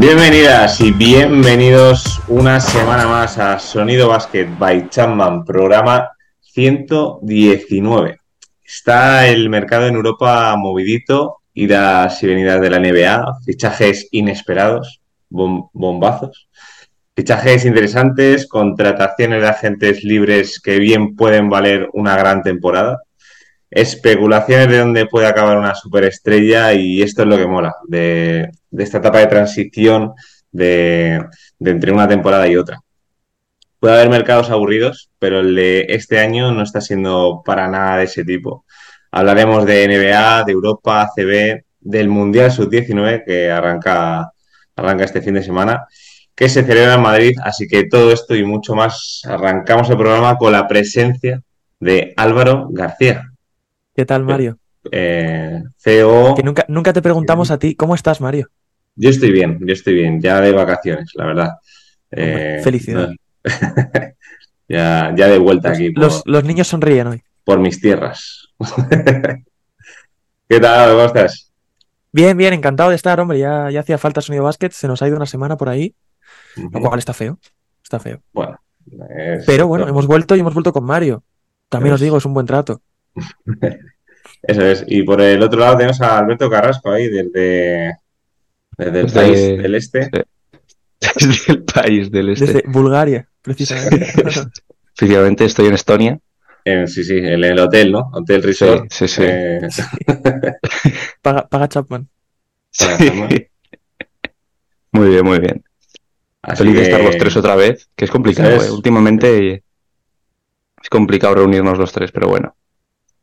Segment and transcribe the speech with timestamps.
[0.00, 8.18] Bienvenidas y bienvenidos una semana más a Sonido Basket by Chapman, programa 119.
[8.64, 16.48] Está el mercado en Europa movidito, idas y venidas de la NBA, fichajes inesperados, bombazos,
[17.14, 23.02] fichajes interesantes, contrataciones de agentes libres que bien pueden valer una gran temporada
[23.70, 28.98] especulaciones de dónde puede acabar una superestrella y esto es lo que mola de, esta
[28.98, 30.12] etapa de transición
[30.50, 31.24] de,
[31.60, 32.80] entre una temporada y otra.
[33.78, 38.04] Puede haber mercados aburridos, pero el de este año no está siendo para nada de
[38.04, 38.64] ese tipo.
[39.10, 44.32] Hablaremos de NBA, de Europa, ACB, del Mundial Sub-19 que arranca,
[44.76, 45.86] arranca este fin de semana,
[46.34, 47.38] que se celebra en Madrid.
[47.42, 51.40] Así que todo esto y mucho más, arrancamos el programa con la presencia
[51.78, 53.29] de Álvaro García.
[53.94, 54.58] ¿Qué tal, Mario?
[54.90, 56.34] Eh, CEO.
[56.34, 58.48] Que nunca, nunca te preguntamos a ti, ¿cómo estás, Mario?
[58.96, 61.50] Yo estoy bien, yo estoy bien, ya de vacaciones, la verdad.
[62.10, 63.16] Eh, felicidades.
[64.68, 65.92] ya, ya de vuelta aquí.
[65.92, 67.22] los, niños sonríen hoy.
[67.44, 68.48] Por mis tierras.
[70.48, 70.90] ¿Qué tal?
[70.92, 71.52] ¿Cómo estás?
[72.12, 73.38] Bien, bien, encantado de estar, hombre.
[73.38, 75.94] Ya, ya hacía falta sonido básquet, se nos ha ido una semana por ahí,
[76.56, 77.38] lo cual está feo.
[77.82, 78.20] Está feo.
[78.32, 78.60] Bueno.
[79.46, 81.22] Pero bueno, hemos vuelto y hemos vuelto con Mario.
[81.68, 82.82] También os digo, es un buen trato.
[84.42, 84.84] Eso es.
[84.86, 87.96] Y por el otro lado tenemos a Alberto Carrasco ahí, desde,
[88.76, 90.10] desde el país del este.
[91.00, 92.46] Desde el país del este.
[92.46, 94.06] Desde Bulgaria, precisamente.
[94.94, 96.20] Efectivamente, estoy en Estonia.
[96.86, 98.10] sí, sí, en el hotel, ¿no?
[98.12, 98.90] Hotel Resort.
[98.90, 99.22] Sí, sí.
[99.24, 99.60] Eh,
[101.22, 102.06] paga, Chapman.
[104.92, 105.64] Muy bien, muy bien.
[106.54, 108.62] Feliz de estar los tres otra vez, que es complicado.
[108.62, 108.70] ¿eh?
[108.70, 109.64] Últimamente
[110.82, 112.54] es complicado reunirnos los tres, pero bueno.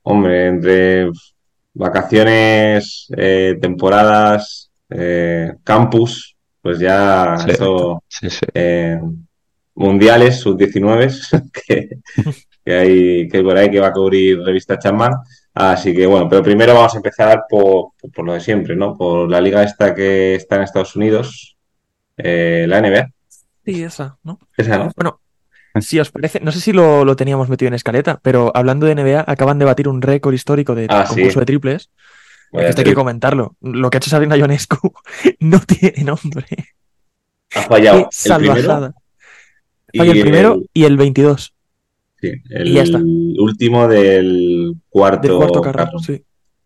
[0.10, 1.10] Hombre, entre
[1.74, 8.02] vacaciones, eh, temporadas, eh, campus, pues ya eso,
[8.54, 9.02] eh,
[9.76, 11.90] mundiales, sub-19, que,
[12.64, 15.12] que, hay, que por ahí que va a cubrir revista Chapman.
[15.54, 18.96] Así que bueno, pero primero vamos a empezar por, por, lo de siempre, ¿no?
[18.96, 21.58] Por la liga esta que está en Estados Unidos,
[22.16, 23.12] la NBA.
[23.66, 24.40] Sí, esa, ¿no?
[24.56, 24.92] Esa, ¿no?
[24.96, 25.20] Bueno,
[25.82, 29.24] si os parece, no sé si lo, teníamos metido en escaleta, pero hablando de NBA,
[29.28, 31.90] acaban de batir un récord histórico de ah, concurso de triples.
[32.54, 33.56] Esto hay que comentarlo.
[33.62, 34.94] Lo que ha hecho Sabrina Ionescu
[35.40, 36.46] no tiene nombre.
[37.56, 38.94] Ha fallado el primero.
[39.96, 41.54] Falla el primero y el 22.
[42.20, 42.98] Sí, el y ya está.
[42.98, 46.00] último del cuarto, cuarto carro.
[46.00, 46.24] Sí.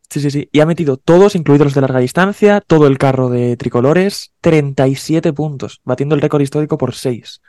[0.09, 0.49] sí, sí, sí.
[0.51, 5.33] Y ha metido todos, incluidos los de larga distancia, todo el carro de tricolores, 37
[5.33, 7.41] puntos, batiendo el récord histórico por 6.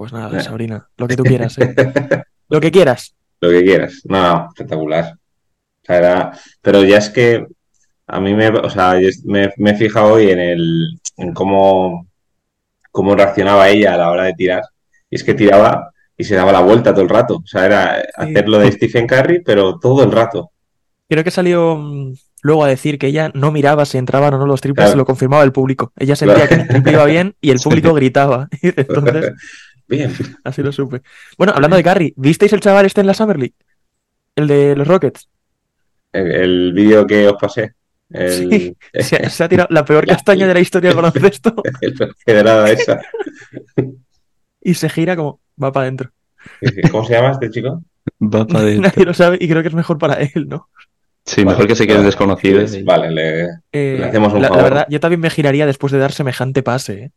[0.00, 0.40] Pues nada.
[0.40, 1.74] Sabrina, lo que tú quieras, ¿eh?
[2.48, 3.14] lo que quieras.
[3.38, 4.00] Lo que quieras.
[4.04, 5.12] No, no, espectacular.
[5.12, 6.32] O sea, era...
[6.62, 7.44] Pero ya es que
[8.06, 12.06] a mí me, o sea, me, he fijado hoy en el, en cómo,
[12.90, 14.62] cómo reaccionaba ella a la hora de tirar.
[15.10, 17.36] Y es que tiraba y se daba la vuelta todo el rato.
[17.36, 20.50] O sea, era hacerlo de Stephen Curry, pero todo el rato.
[21.10, 24.46] Creo que salió mm, luego a decir que ella no miraba si entraban o no
[24.46, 25.92] los triples, lo confirmaba el público.
[25.96, 28.48] Ella sentía que el triple iba bien y el público gritaba.
[28.62, 29.32] Entonces,
[29.90, 30.12] Bien.
[30.44, 31.02] Así lo supe.
[31.36, 33.54] Bueno, hablando de Curry, ¿visteis el chaval este en la Summer League?
[34.36, 35.28] El de los Rockets.
[36.12, 37.74] El, vídeo que os pasé.
[38.08, 41.54] Sí, se, ha tirado la peor castaña de la historia del baloncesto.
[42.26, 43.00] nada esa.
[44.60, 46.10] Y se gira como va para adentro.
[46.90, 47.82] ¿Cómo se llama este chico?
[48.22, 48.82] Va para adentro.
[48.82, 50.68] Nadie lo sabe y creo que es mejor para él, ¿no?
[51.30, 52.76] Sí, mejor que se queden desconocidos.
[52.84, 54.62] Vale, le, eh, hacemos un la, favor.
[54.64, 57.04] La verdad, yo también me giraría después de dar semejante pase.
[57.04, 57.10] ¿eh?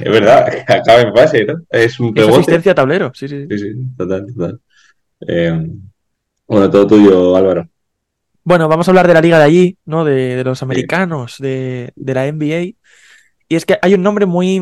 [0.00, 1.54] es verdad, acaba en pase, ¿no?
[1.70, 3.46] Es un Es asistencia tablero, sí, sí.
[3.48, 4.60] Sí, sí, total, total.
[5.28, 5.68] Eh,
[6.48, 7.68] bueno, todo tuyo, Álvaro.
[8.42, 10.04] Bueno, vamos a hablar de la liga de allí, ¿no?
[10.04, 12.74] De, los americanos, de, la NBA.
[13.48, 14.60] Y es que hay un nombre muy.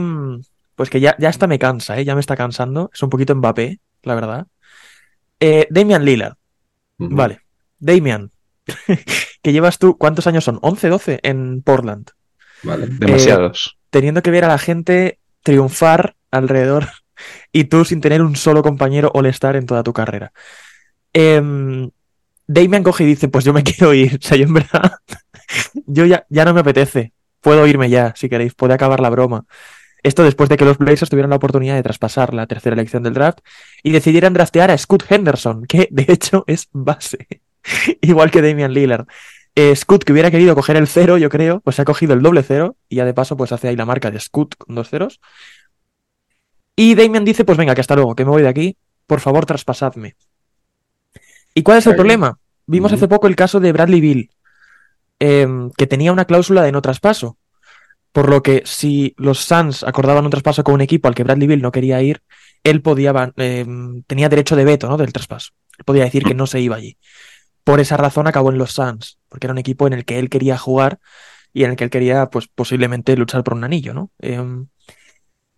[0.75, 2.05] Pues que ya, ya hasta me cansa, ¿eh?
[2.05, 2.91] Ya me está cansando.
[2.93, 4.47] Es un poquito Mbappé, la verdad.
[5.41, 6.35] Eh, Damian Lillard.
[6.99, 7.42] Vale.
[7.83, 8.31] Damian,
[9.43, 10.61] que llevas tú, ¿cuántos años son?
[10.61, 12.11] ¿11, 12 en Portland?
[12.63, 13.77] Vale, demasiados.
[13.77, 16.89] Eh, teniendo que ver a la gente triunfar alrededor
[17.53, 20.33] y tú sin tener un solo compañero all-star en toda tu carrera.
[21.13, 21.91] Eh,
[22.47, 24.15] Damian coge y dice, pues yo me quiero ir.
[24.15, 24.93] O sea, yo en verdad,
[25.87, 27.13] yo ya, ya no me apetece.
[27.41, 29.45] Puedo irme ya, si queréis, puede acabar la broma.
[30.05, 33.15] Esto después de que los Blazers tuvieran la oportunidad de traspasar la tercera elección del
[33.15, 33.41] draft
[33.83, 37.27] y decidieran draftear a Scott Henderson, que de hecho es base.
[38.01, 39.07] Igual que Damian Lillard.
[39.55, 42.43] Eh, Scoot, que hubiera querido coger el cero, yo creo, pues ha cogido el doble
[42.43, 45.21] cero y ya de paso pues hace ahí la marca de Scoot con dos ceros.
[46.75, 48.77] Y Damian dice, pues venga, que hasta luego, que me voy de aquí,
[49.07, 50.17] por favor traspasadme.
[51.55, 52.39] ¿Y cuál es el problema?
[52.67, 54.31] Vimos hace poco el caso de Bradley Bill,
[55.19, 57.37] em, que tenía una cláusula de no traspaso.
[58.13, 61.49] Por lo que si los Suns acordaban un traspaso con un equipo al que Bradley
[61.49, 62.23] Bill no quería ir,
[62.65, 63.67] él podía, eh,
[64.07, 64.97] tenía derecho de veto ¿no?
[64.97, 65.51] del traspaso.
[65.79, 66.97] Él podía decir que no se iba allí.
[67.65, 70.29] Por esa razón acabó en los Suns, porque era un equipo en el que él
[70.29, 70.99] quería jugar
[71.53, 74.11] y en el que él quería, pues, posiblemente luchar por un anillo, ¿no?
[74.19, 74.67] Em,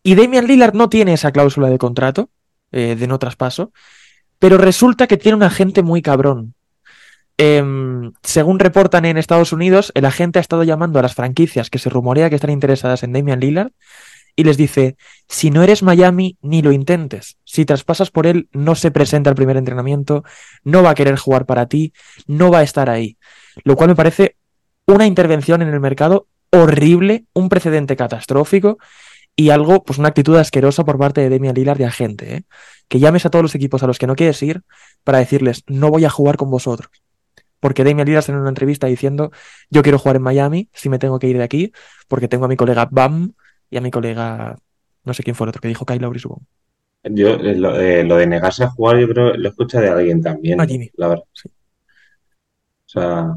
[0.02, 2.30] y Damian Lillard no tiene esa cláusula de contrato,
[2.72, 3.72] eh, de no traspaso,
[4.38, 6.54] pero resulta que tiene un agente muy cabrón.
[7.38, 11.78] Em, según reportan en Estados Unidos, el agente ha estado llamando a las franquicias que
[11.78, 13.72] se rumorea que están interesadas en Damian Lillard
[14.36, 14.96] y les dice,
[15.28, 17.36] si no eres Miami, ni lo intentes.
[17.44, 20.24] Si traspasas por él, no se presenta al primer entrenamiento,
[20.64, 21.92] no va a querer jugar para ti,
[22.26, 23.16] no va a estar ahí.
[23.62, 24.36] Lo cual me parece
[24.86, 28.78] una intervención en el mercado horrible, un precedente catastrófico
[29.36, 32.44] y algo, pues una actitud asquerosa por parte de Damian Lillard y agente, ¿eh?
[32.88, 34.62] que llames a todos los equipos a los que no quieres ir
[35.02, 36.90] para decirles, no voy a jugar con vosotros.
[37.60, 39.30] Porque Damian Lillard en una entrevista diciendo,
[39.70, 41.72] yo quiero jugar en Miami, si me tengo que ir de aquí,
[42.08, 43.32] porque tengo a mi colega Bam
[43.70, 44.56] y a mi colega,
[45.04, 46.42] no sé quién fue el otro, que dijo Kyle Lowry, supongo.
[47.04, 50.60] Yo, eh, eh, lo, de negarse a jugar, yo creo, lo escucha de alguien también.
[50.60, 50.90] A Jimmy.
[50.96, 51.24] La verdad.
[51.32, 51.48] Sí.
[51.48, 53.34] O sea.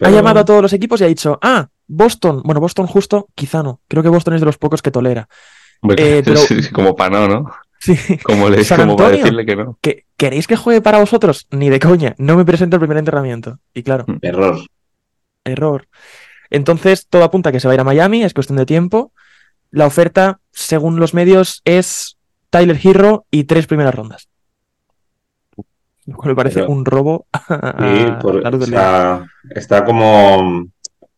[0.00, 2.42] Ha llamado a todos los equipos y ha dicho, ah, Boston.
[2.44, 3.80] Bueno, Boston justo, quizá no.
[3.88, 5.28] Creo que Boston es de los pocos que tolera.
[5.96, 6.40] Eh, pero...
[6.72, 7.52] como para no, ¿no?
[7.78, 7.96] Sí.
[8.22, 9.78] Como, le, como para decirle que no.
[10.16, 11.48] ¿Queréis que juegue para vosotros?
[11.50, 12.14] Ni de coña.
[12.16, 13.58] No me presento el primer entrenamiento.
[13.74, 14.06] Y claro.
[14.22, 14.60] Error.
[15.44, 15.88] Error.
[16.48, 19.12] Entonces, todo apunta a que se va a ir a Miami, es cuestión de tiempo.
[19.72, 22.18] La oferta, según los medios, es
[22.50, 24.28] Tyler Hero y tres primeras rondas.
[26.04, 27.26] Lo cual me parece un robo.
[28.60, 30.66] está, está, como,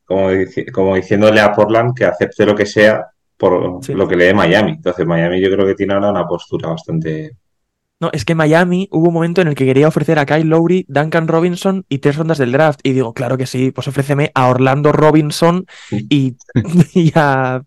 [0.06, 3.06] como, diciéndole a Portland que acepte lo que sea
[3.36, 4.72] por lo que le dé Miami.
[4.72, 7.36] Entonces, Miami yo creo que tiene ahora una postura bastante.
[8.00, 10.84] No, es que Miami hubo un momento en el que quería ofrecer a Kyle Lowry,
[10.88, 12.80] Duncan Robinson y tres rondas del draft.
[12.82, 16.36] Y digo, claro que sí, pues ofréceme a Orlando Robinson y,
[17.14, 17.62] a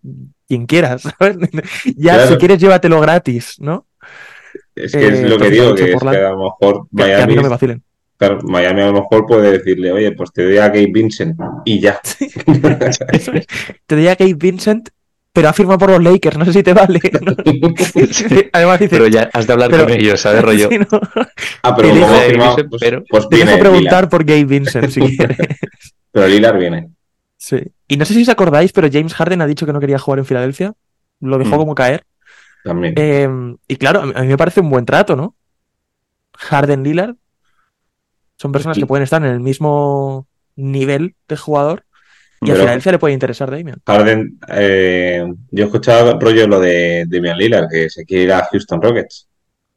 [0.48, 1.36] quien quieras, ¿sabes?
[1.96, 3.86] ya si quieres llévatelo gratis, ¿no?
[4.74, 7.36] Es que es lo que digo, que, es que a lo mejor Miami.
[8.44, 12.00] Miami a lo mejor puede decirle, oye, pues te doy a Gabe Vincent y ya.
[13.86, 14.88] Te doy a Gabe Vincent,
[15.32, 17.00] pero ha firmado por los Lakers, no sé si te vale.
[18.52, 20.68] Además dice, pero ya has de hablar con ellos, ¿sabes, rollo?
[21.62, 23.04] Ah, pero como ha firmado, pues, pero...
[23.08, 25.38] pues viene, dejo preguntar por Gabe Vincent si quieres.
[26.10, 26.88] Pero Lillard viene.
[27.36, 27.62] Sí.
[27.88, 30.18] Y no sé si os acordáis, pero James Harden ha dicho que no quería jugar
[30.18, 30.74] en Filadelfia.
[31.20, 31.58] Lo dejó mm.
[31.58, 32.04] como caer.
[32.62, 32.94] También.
[32.96, 35.34] Em, y claro, a mí me parece un buen trato, ¿no?
[36.36, 37.16] Harden Lillard
[38.36, 41.84] son personas que pueden estar en el mismo nivel de jugador
[42.40, 43.80] y a Filadelfia le puede interesar Damian.
[43.84, 48.44] Harden, eh, yo he escuchado rollo lo de Damian Lillard, que se quiere ir a
[48.44, 49.28] Houston Rockets,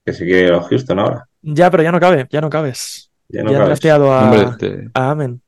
[0.06, 1.28] que se quiere ir a Houston ahora.
[1.42, 3.10] Ya, pero ya no cabe, ya no cabes.
[3.30, 4.30] Ya, no ya han trasteado a,
[4.94, 5.42] a Amen.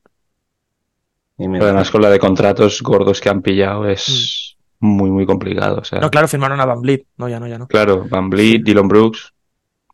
[1.38, 4.86] Además, con la de contratos gordos que han pillado es mm.
[4.86, 5.78] muy, muy complicado.
[5.78, 6.00] O sea...
[6.00, 7.06] No, claro, firmaron a Van Vliet.
[7.16, 7.66] No, ya no, ya no.
[7.66, 9.32] Claro, Van Vliet, Dylan Brooks.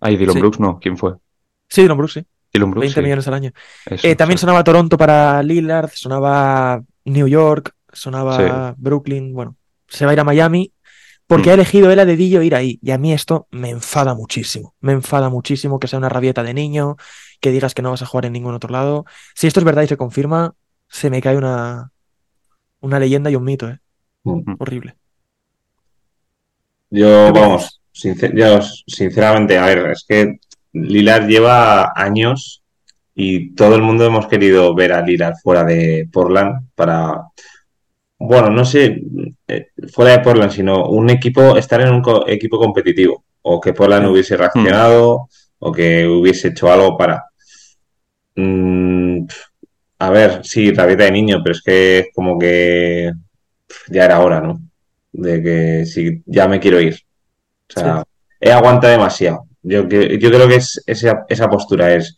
[0.01, 1.15] Ay, Dylan Brooks no, ¿quién fue?
[1.69, 2.27] Sí, Dylan Brooks, sí.
[2.53, 3.53] Dylan Brooks, 20 millones al año.
[4.03, 9.33] Eh, también sonaba Toronto para Lillard, sonaba New York, sonaba Brooklyn.
[9.33, 9.57] Bueno,
[9.89, 10.73] se va a ir a Miami
[11.31, 11.51] porque mm.
[11.51, 12.81] ha elegido él a dedillo ir ahí.
[12.83, 14.75] Y a mí esto me enfada muchísimo.
[14.81, 16.97] Me enfada muchísimo que sea una rabieta de niño,
[17.41, 19.05] que digas que no vas a jugar en ningún otro lado.
[19.37, 20.55] Si esto es verdad y se confirma,
[20.91, 21.91] se me cae una,
[22.81, 23.79] una leyenda y un mito, ¿eh?
[24.25, 24.97] Horrible.
[26.91, 30.41] Yo, vamos, sinceramente, a ver, es que
[30.73, 32.63] Lillard lleva años
[33.15, 37.23] y todo el mundo hemos querido ver a Lillard fuera de Portland para,
[38.19, 39.01] bueno, no sé,
[39.47, 44.09] eh, fuera de Portland, sino un equipo, estar en un equipo competitivo o que Portland
[44.09, 45.29] hubiese reaccionado
[45.61, 47.25] o que hubiese hecho algo para...
[48.35, 48.90] Mm,
[50.01, 53.13] a ver, sí, rabieta de niño, pero es que es como que
[53.89, 54.59] ya era hora, ¿no?
[55.13, 56.99] De que sí, ya me quiero ir.
[57.69, 58.03] O sea,
[58.41, 59.47] he aguantado demasiado.
[59.63, 62.17] Yo, yo creo que es esa, esa postura es,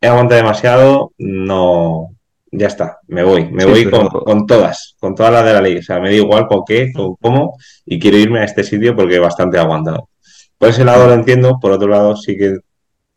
[0.00, 2.14] he aguantado demasiado, no,
[2.50, 5.76] ya está, me voy, me voy con, todas, con todas las de la ley.
[5.76, 8.96] O sea, me da igual con qué, con cómo, y quiero irme a este sitio
[8.96, 10.08] porque bastante aguantado.
[10.56, 12.56] Por ese lado lo entiendo, por otro lado sí que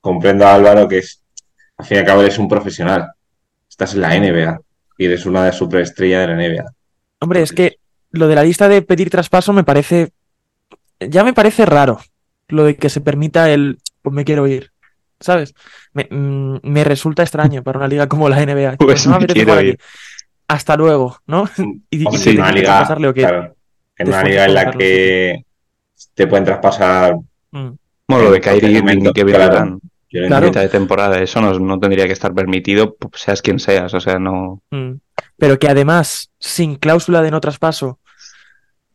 [0.01, 1.23] comprendo a Álvaro que es,
[1.77, 3.13] al fin y al cabo, es un profesional
[3.79, 4.59] estás en la NBA
[4.97, 6.65] y eres una de superestrellas de la NBA.
[7.21, 7.77] Hombre, es que
[8.11, 10.11] lo de la lista de pedir traspaso me parece.
[10.99, 12.01] Ya me parece raro.
[12.49, 13.79] Lo de que se permita el.
[14.01, 14.71] Pues me quiero ir.
[15.21, 15.53] ¿Sabes?
[15.93, 18.75] Me, mm, resulta extraño para una liga como la NBA.
[18.79, 19.79] Pues no, me quiero ir.
[20.47, 21.49] Hasta luego, ¿no?
[21.89, 22.97] Y, en una liga,
[23.97, 25.45] en una liga en la que
[26.13, 27.15] te pueden traspasar.
[27.51, 27.69] Mm.
[28.07, 29.23] Bueno, lo de Kyrie Irving que
[30.09, 30.47] claro claro.
[30.47, 31.21] mitad de temporada.
[31.21, 33.93] Eso no, tendría que estar permitido, seas quien seas.
[33.93, 34.61] O sea, no.
[34.71, 34.93] Mm.
[35.37, 37.99] pero que además, sin cláusula de no traspaso,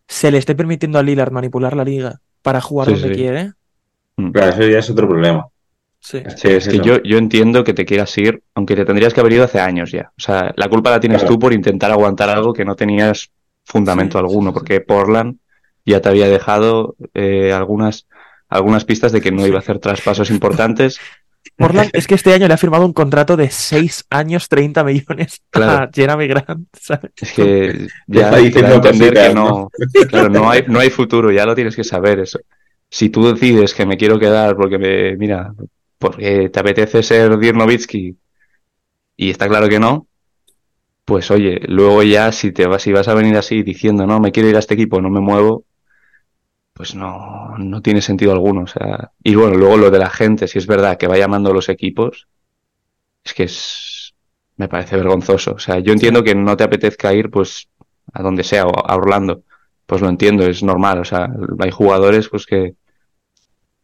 [0.07, 3.53] se le esté permitiendo a Lillard manipular la liga para jugar donde quiere.
[4.17, 4.31] Mm.
[4.31, 5.47] Claro, eso ya es otro problema.
[6.01, 9.33] Sí, es, que yo, yo entiendo que te quieras ir, aunque te tendrías que haber
[9.33, 10.13] ido hace años ya.
[10.19, 13.31] O sea, la culpa la tienes tú por intentar aguantar algo que no tenías
[13.65, 15.39] fundamento alguno, porque Portland
[15.87, 18.07] ya te había dejado eh, algunas,
[18.55, 21.01] algunas pistas de que no iba a hacer traspasos importantes.
[21.57, 25.43] Portland es que este año le ha firmado un contrato de 6 años, 30 millones
[25.53, 26.69] a Jeremy Grant.
[27.17, 29.69] Es que ya hay que entender que no,
[30.09, 32.41] claro, no, hay, no hay futuro, ya lo tienes que saber eso.
[32.89, 35.53] Si tú decides que me quiero quedar porque me, mira,
[35.99, 38.17] porque te apetece ser Dirnovitsky
[39.17, 40.07] y está claro que no,
[41.05, 44.33] pues oye, luego ya si te vas, si vas a venir así diciendo, no, me
[44.33, 45.65] quiero ir a este equipo, no me muevo,
[46.75, 48.63] pues no, no tiene sentido alguno.
[48.63, 51.51] O sea, y bueno, luego lo de la gente, si es verdad que va llamando
[51.51, 52.29] a los equipos,
[53.25, 54.15] es que es,
[54.57, 55.53] me parece vergonzoso.
[55.53, 57.69] O sea, yo entiendo que no te apetezca ir, pues,
[58.13, 59.45] a donde sea, o a Orlando.
[59.87, 60.99] Pues lo entiendo, es normal.
[60.99, 62.75] O sea, hay jugadores, pues que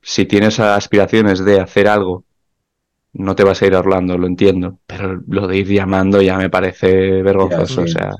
[0.02, 2.24] si tienes aspiraciones de hacer algo,
[3.12, 6.38] no te vas a ir a Orlando, lo entiendo, pero lo de ir llamando ya
[6.38, 8.14] me parece vergonzoso, o sea,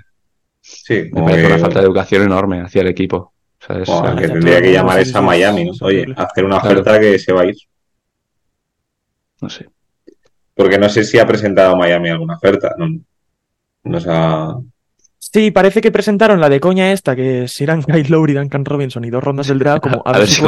[0.61, 3.33] sí, me parece una falta de educación enorme hacia el equipo.
[3.69, 5.73] O que tendría que llamar es a Miami, ¿no?
[5.83, 7.57] Oye, hacer una oferta que se va a ir.
[9.40, 9.69] No sé.
[10.55, 12.75] Porque no sé si ha presentado Miami alguna oferta.
[12.79, 12.88] No,
[13.85, 14.55] no se ha...
[15.19, 19.05] Sí, parece que presentaron la de coña esta, que es Irán Kyle Lowry, Duncan Robinson
[19.05, 20.43] y dos rondas del draft, como a, ver si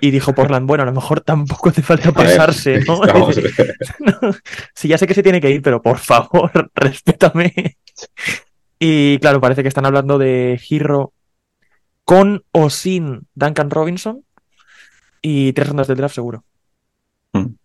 [0.00, 3.00] Y dijo Portland, bueno, a lo mejor tampoco hace falta pasarse, ¿no?
[4.74, 7.76] Sí, ya sé que se tiene que ir, pero por favor, respétame.
[8.78, 11.12] Y claro, parece que están hablando de Hero
[12.06, 14.24] con o sin Duncan Robinson
[15.20, 16.44] y tres rondas del draft seguro.
[17.32, 17.56] Hmm.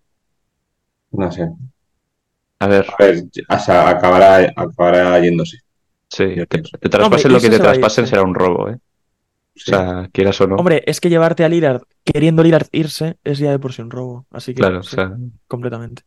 [1.11, 1.47] No sé.
[2.59, 5.59] A ver, a ver acabará, acabará yéndose.
[6.09, 8.77] Sí, que te traspasen lo que te traspasen será un robo, ¿eh?
[9.55, 10.55] O sea, quieras o no.
[10.55, 13.91] Hombre, es que llevarte a Lillard queriendo Lillard irse es ya de por sí un
[13.91, 14.25] robo.
[14.31, 14.61] Así que.
[14.61, 15.15] Claro, o sea.
[15.47, 16.03] Completamente.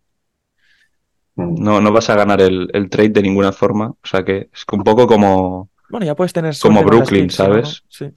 [1.36, 3.88] No, no vas a ganar el, trade de ninguna forma.
[3.90, 5.70] O sea que es un poco como.
[5.88, 6.54] Bueno, ya puedes tener.
[6.60, 7.84] Como Brooklyn, ¿sabes?
[7.88, 8.10] Sí.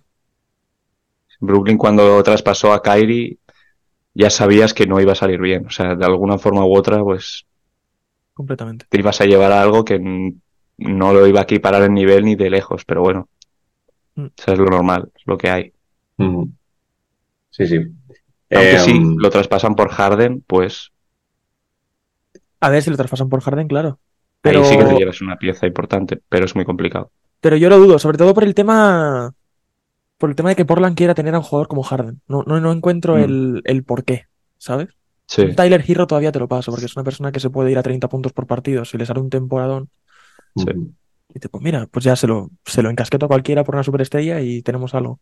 [1.39, 3.37] Brooklyn, cuando traspasó a Kyrie,
[4.13, 5.65] ya sabías que no iba a salir bien.
[5.67, 7.45] O sea, de alguna forma u otra, pues.
[8.33, 8.85] Completamente.
[8.89, 9.99] Te ibas a llevar a algo que
[10.77, 13.29] no lo iba a equiparar en nivel ni de lejos, pero bueno.
[14.15, 14.27] Mm.
[14.37, 15.73] Eso es lo normal, es lo que hay.
[16.17, 16.43] Mm.
[17.51, 17.75] Sí, sí.
[18.49, 20.91] Aunque sí, em, lo traspasan por Harden, pues.
[22.59, 23.99] A ver si lo traspasan por Harden, claro.
[24.41, 24.59] Pero...
[24.59, 27.11] Ahí sí que te llevas una pieza importante, pero es muy complicado.
[27.39, 29.33] Pero yo lo dudo, sobre todo por el tema.
[30.17, 32.21] Por el tema de que Portland quiera tener a un jugador como Harden.
[32.27, 33.19] No, no, no encuentro mm.
[33.19, 34.25] el, el por qué,
[34.57, 34.89] ¿sabes?
[35.27, 35.53] Sí.
[35.55, 37.83] Tyler Hero todavía te lo paso, porque es una persona que se puede ir a
[37.83, 39.89] 30 puntos por partido si le sale un temporadón.
[40.55, 40.63] Y
[41.33, 44.41] dice, pues mira, pues ya se lo, se lo encasqueto a cualquiera por una superestrella
[44.41, 45.19] y tenemos algo.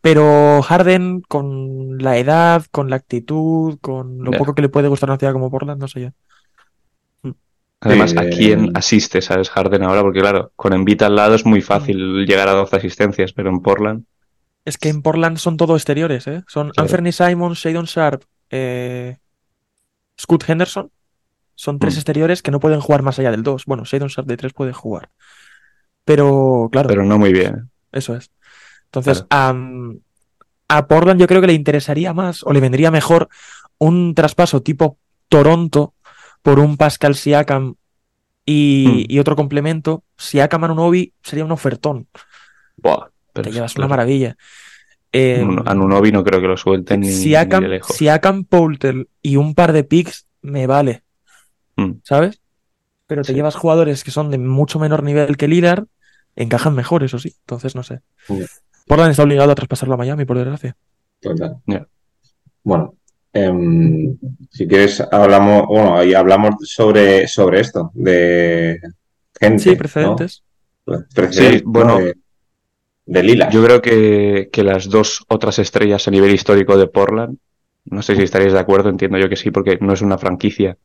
[0.00, 5.10] Pero Harden, con la edad, con la actitud, con lo poco que le puede gustar
[5.10, 6.10] a una ciudad como Portland, no sé yo.
[7.80, 7.88] Mm.
[7.88, 10.02] Además, ¿a quién asiste, sabes, Harden ahora?
[10.02, 13.60] Porque claro, con Envita al lado es muy fácil llegar a 12 asistencias, pero en
[13.60, 14.04] Portland...
[14.64, 16.42] Es que en Portland son todo exteriores, ¿eh?
[16.46, 19.16] Son Anthony Simons, Shadon Sharp, eh...
[20.20, 20.90] Scott Henderson
[21.58, 21.98] son tres mm.
[21.98, 23.64] exteriores que no pueden jugar más allá del 2.
[23.66, 25.10] Bueno, Shadon Sharp de 3 puede jugar.
[26.04, 26.88] Pero, claro.
[26.88, 27.70] Pero no muy bien.
[27.90, 28.30] Eso es.
[28.84, 29.52] Entonces, a,
[30.88, 33.28] Portland yo creo que le interesaría más o le vendría mejor
[33.78, 35.94] un traspaso tipo Toronto
[36.48, 37.74] por un Pascal Siakam
[38.46, 39.20] y, mm.
[39.20, 40.02] otro complemento.
[40.16, 42.08] Siakam Anunobi sería un ofertón.
[42.78, 44.34] Buah, Te llevas una maravilla.
[45.12, 47.94] Eh, Anunobi no creo que lo suelten ni, Siakam, de lejos.
[47.94, 51.02] Siakam, Poulter y un par de picks me vale.
[51.76, 52.00] Mm.
[52.02, 52.40] ¿sabes?
[53.06, 55.84] Pero te llevas jugadores que son de mucho menor nivel que Lillard,
[56.34, 57.34] encajan mejor, eso sí.
[57.40, 58.00] Entonces, no sé.
[58.86, 60.78] Portland está obligado a traspasarlo a Miami, por desgracia.
[61.20, 61.60] Total.
[62.62, 62.94] Bueno,
[63.32, 64.16] em,
[64.50, 68.80] si quieres, hablamos, bueno, ahí hablamos sobre, sobre esto, de
[69.38, 69.62] gente.
[69.62, 70.42] Sí, precedentes.
[71.30, 71.98] sí, bueno.
[71.98, 72.16] De,
[73.06, 73.48] de Lila.
[73.50, 77.38] Yo creo que, que, las dos otras estrellas a nivel histórico de Portland,
[77.86, 80.76] no sé si estaréis de acuerdo, entiendo yo que sí, porque no es una franquicia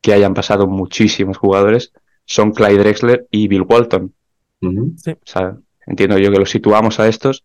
[0.00, 1.92] que hayan pasado muchísimos jugadores
[2.24, 4.14] son Clyde Drexler y Bill Walton.
[5.86, 7.44] entiendo yo que los situamos a estos.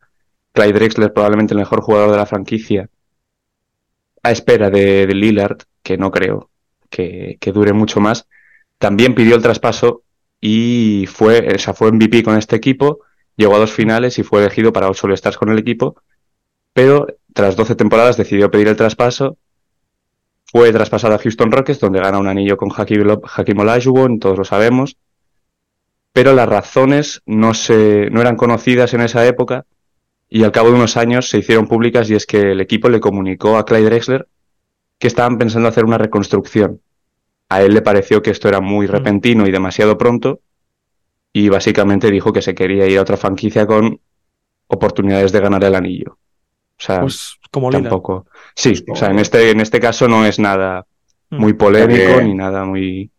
[0.53, 2.89] Clyde Drexler probablemente el mejor jugador de la franquicia
[4.27, 6.49] a espera de, Lillard, que no creo
[6.89, 8.27] que, dure mucho más.
[8.77, 10.03] También pidió el traspaso
[10.39, 12.99] y fue, o fue MVP con este equipo,
[13.35, 15.95] llegó a dos finales y fue elegido para ocho All-Stars con el equipo,
[16.73, 19.37] pero tras 12 temporadas decidió pedir el traspaso
[20.49, 24.97] fue traspasado a Houston Rockets, donde gana un anillo con Hakim, Olajuwon, todos lo sabemos.
[26.13, 29.65] pero las razones no, se, no eran conocidas en esa época
[30.29, 32.99] y al cabo de unos años se hicieron públicas y es que el equipo le
[32.99, 34.27] comunicó a Clyde Drexler
[34.99, 36.81] que estaban pensando hacer una reconstrucción.
[37.49, 38.91] A él le pareció que esto era muy mm.
[38.91, 40.41] repentino y demasiado pronto
[41.31, 43.99] y básicamente dijo que se quería ir a otra franquicia con
[44.67, 46.17] oportunidades de ganar el anillo.
[46.79, 48.27] O sea, pues como tampoco.
[48.55, 50.85] Sí, o sea, en este, en este caso no es nada
[51.29, 51.37] mm.
[51.37, 53.11] muy polémico ni nada muy.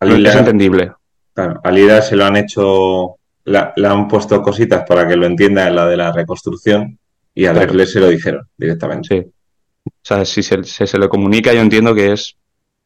[0.00, 0.92] es entendible.
[1.32, 3.16] Claro, a se lo han hecho,
[3.46, 6.98] le han puesto cositas para que lo entienda en la de la reconstrucción
[7.34, 7.86] y a claro.
[7.86, 9.08] se lo dijeron directamente.
[9.08, 9.32] Sí.
[9.86, 12.36] O sea, si se, se, le comunica, yo entiendo que es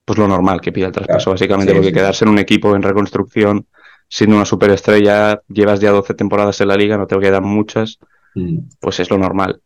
[0.05, 3.67] pues lo normal que pida el traspaso, básicamente, porque quedarse en un equipo en reconstrucción
[4.09, 8.01] siendo una superestrella, llevas ya 12 temporadas en la liga, no te quedan muchas,
[8.35, 8.59] mm.
[8.81, 9.63] pues es lo normal.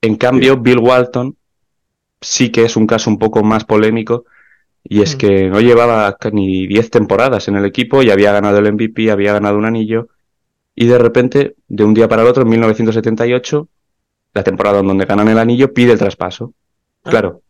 [0.00, 1.36] En cambio, Bill Walton
[2.20, 4.24] sí que es un caso un poco más polémico,
[4.82, 5.18] y es mm.
[5.18, 9.34] que no llevaba ni 10 temporadas en el equipo y había ganado el MVP, había
[9.34, 10.08] ganado un anillo,
[10.76, 13.68] y de repente, de un día para el otro, en 1978,
[14.34, 16.52] la temporada en donde ganan el anillo, pide el traspaso.
[17.02, 17.10] Ah.
[17.10, 17.42] Claro,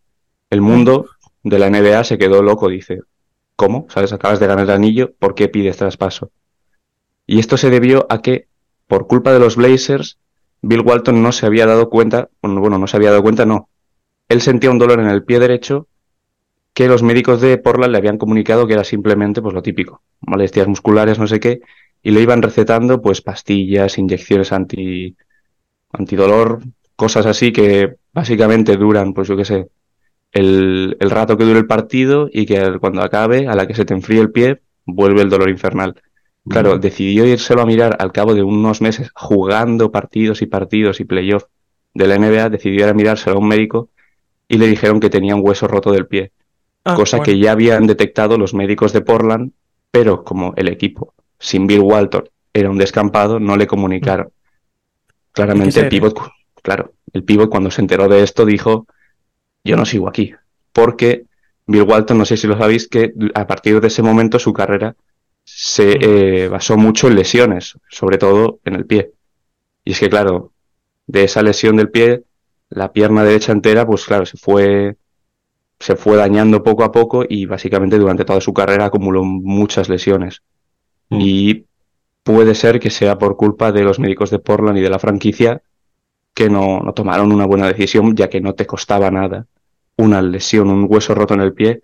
[0.49, 1.11] el mundo
[1.43, 3.01] de la NBA se quedó loco, dice,
[3.57, 3.87] ¿Cómo?
[3.89, 4.13] ¿Sabes?
[4.13, 6.31] Acabas de ganar el anillo, ¿por qué pides traspaso?
[7.27, 8.49] Y esto se debió a que,
[8.87, 10.19] por culpa de los Blazers,
[10.61, 13.71] Bill Walton no se había dado cuenta, bueno, no se había dado cuenta, no.
[14.29, 15.89] Él sentía un dolor en el pie derecho
[16.75, 20.69] que los médicos de Portland le habían comunicado que era simplemente pues lo típico, molestias
[20.69, 21.61] musculares, no sé qué,
[22.07, 25.17] y le iban recetando pues pastillas, inyecciones anti
[25.91, 26.61] antidolor,
[26.95, 29.67] cosas así que básicamente duran, pues yo qué sé,
[30.31, 33.93] el, rato que dure el partido y que cuando acabe, a la que se te
[33.93, 36.01] enfríe el pie, vuelve el dolor infernal.
[36.49, 41.07] Claro, decidió írselo a mirar al cabo de unos meses jugando partidos y partidos y
[41.07, 41.47] playoff
[41.93, 43.89] de la NBA, decidió ir a mirárselo a un médico
[44.47, 46.31] y le dijeron que tenía un hueso roto del pie.
[46.85, 49.51] Ah, cosa que ya habían detectado los médicos de Portland,
[49.91, 54.31] pero como el equipo sin Bill Walton era un descampado, no le comunicaron.
[55.33, 56.19] Claramente el pivot,
[56.63, 58.87] claro, el pivot cuando se enteró de esto dijo,
[59.63, 60.35] yo no sigo aquí.
[60.73, 61.25] Porque
[61.67, 64.97] Bill Walton, no sé si lo sabéis, que a partir de ese momento su carrera
[65.45, 69.13] se eh, basó mucho en lesiones, sobre todo en el pie.
[69.85, 70.53] Y es que, claro,
[71.07, 72.25] de esa lesión del pie,
[72.69, 74.97] la pierna derecha entera, pues claro, se fue,
[75.79, 80.43] se fue dañando poco a poco y básicamente durante toda su carrera acumuló muchas lesiones.
[81.11, 81.19] Mm.
[81.21, 81.67] Y
[82.23, 85.63] puede ser que sea por culpa de los médicos de Portland y de la franquicia
[86.35, 89.47] que no, no tomaron una buena decisión, ya que no te costaba nada
[89.97, 91.81] una lesión, un hueso roto en el pie,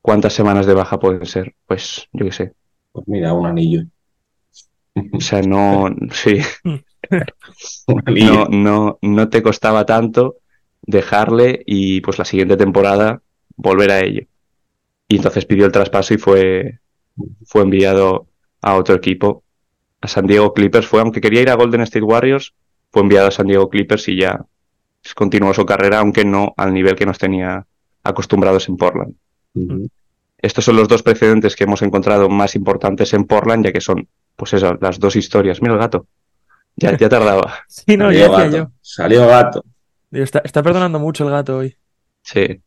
[0.00, 1.54] ¿cuántas semanas de baja pueden ser?
[1.66, 2.52] Pues yo qué sé.
[2.92, 3.82] Pues mira, un anillo.
[5.12, 6.38] O sea, no, sí.
[8.06, 10.36] no, no, no te costaba tanto
[10.82, 13.22] dejarle y pues la siguiente temporada
[13.56, 14.22] volver a ello.
[15.08, 16.80] Y entonces pidió el traspaso y fue,
[17.44, 18.28] fue enviado
[18.62, 19.44] a otro equipo.
[20.00, 22.54] A San Diego Clippers fue, aunque quería ir a Golden State Warriors,
[22.90, 24.44] fue enviado a San Diego Clippers y ya
[25.14, 27.66] continuó su carrera, aunque no al nivel que nos tenía
[28.02, 29.14] acostumbrados en Portland.
[30.38, 34.08] Estos son los dos precedentes que hemos encontrado más importantes en Portland, ya que son,
[34.36, 35.60] pues eso, las dos historias.
[35.60, 36.06] Mira el gato.
[36.76, 37.54] Ya, ya tardaba.
[37.68, 38.56] sí, no, Salió ya gato.
[38.56, 38.70] yo.
[38.80, 39.64] Salió gato.
[40.12, 41.76] Está, está, perdonando mucho el gato hoy.
[42.22, 42.60] Sí.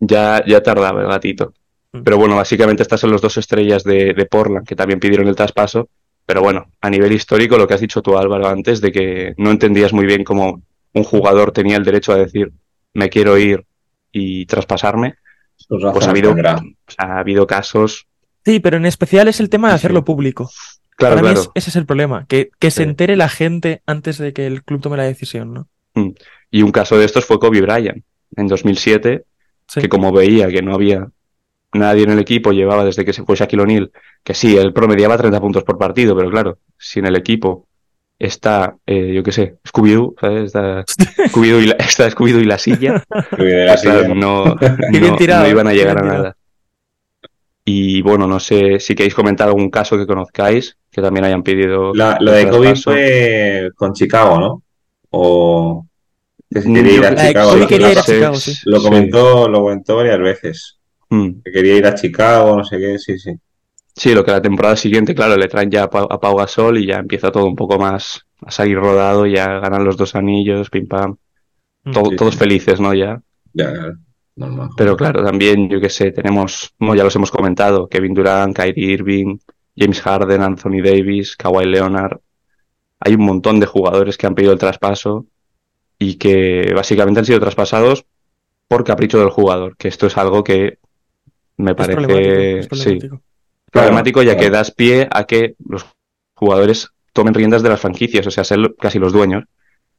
[0.00, 1.52] Ya, ya tardaba el gatito.
[1.92, 2.02] Mm.
[2.02, 5.36] Pero bueno, básicamente estas son las dos estrellas de, de Portland que también pidieron el
[5.36, 5.88] traspaso.
[6.26, 9.50] Pero bueno, a nivel histórico, lo que has dicho tú, Álvaro, antes, de que no
[9.50, 12.52] entendías muy bien cómo un jugador tenía el derecho a decir
[12.94, 13.64] me quiero ir
[14.12, 15.14] y traspasarme,
[15.68, 16.34] pues ha habido,
[16.98, 18.06] ha habido casos.
[18.44, 20.50] Sí, pero en especial es el tema de hacerlo público.
[20.96, 24.32] Claro, Para Mí ese es el problema, que, que se entere la gente antes de
[24.32, 25.68] que el club tome la decisión, ¿no?
[25.94, 26.10] Mm.
[26.50, 28.02] Y un caso de estos fue Kobe Bryant,
[28.36, 29.24] en 2007,
[29.74, 31.08] que como veía que no había
[31.72, 35.18] nadie en el equipo, llevaba desde que se fue Shaquille O'Neal, que sí, él promediaba
[35.18, 37.66] 30 puntos por partido, pero claro, si en el equipo
[38.18, 40.44] está, eh, yo qué sé, Scooby-Doo, ¿sabes?
[40.44, 40.84] Está
[41.30, 43.04] Scooby-Doo y, la, está Scooby y la silla.
[44.14, 46.36] no, no, iban a llegar a nada.
[47.64, 51.92] Y bueno, no sé si queréis comentar algún caso que conozcáis, que también hayan pedido.
[51.92, 54.62] lo de Kobe fue con Chicago, ¿no?
[55.10, 55.86] O
[56.50, 57.66] que quería ir a Chicago.
[57.66, 58.54] quería ir a Chicago, sí.
[58.64, 60.77] Lo comentó, lo comentó varias veces.
[61.10, 61.40] Hmm.
[61.44, 63.32] Que quería ir a Chicago, no sé qué, sí, sí.
[63.94, 66.98] Sí, lo que la temporada siguiente, claro, le traen ya a Pau Gasol y ya
[66.98, 71.16] empieza todo un poco más a salir rodado, ya ganan los dos anillos, pim pam.
[71.84, 71.92] Mm.
[72.16, 72.94] Todos felices, ¿no?
[72.94, 73.20] Ya.
[73.52, 73.72] Ya,
[74.36, 74.70] normal.
[74.76, 79.38] Pero claro, también, yo qué sé, tenemos, ya los hemos comentado, Kevin Durant, Kyrie Irving,
[79.76, 82.20] James Harden, Anthony Davis, Kawhi Leonard.
[83.00, 85.26] Hay un montón de jugadores que han pedido el traspaso
[85.98, 88.04] y que básicamente han sido traspasados
[88.68, 90.78] por capricho del jugador, que esto es algo que
[91.58, 92.62] me parece...
[92.72, 92.98] Sí,
[93.70, 95.86] problemático ya que das pie a que los
[96.34, 99.44] jugadores tomen riendas de las franquicias, o sea, ser casi los dueños.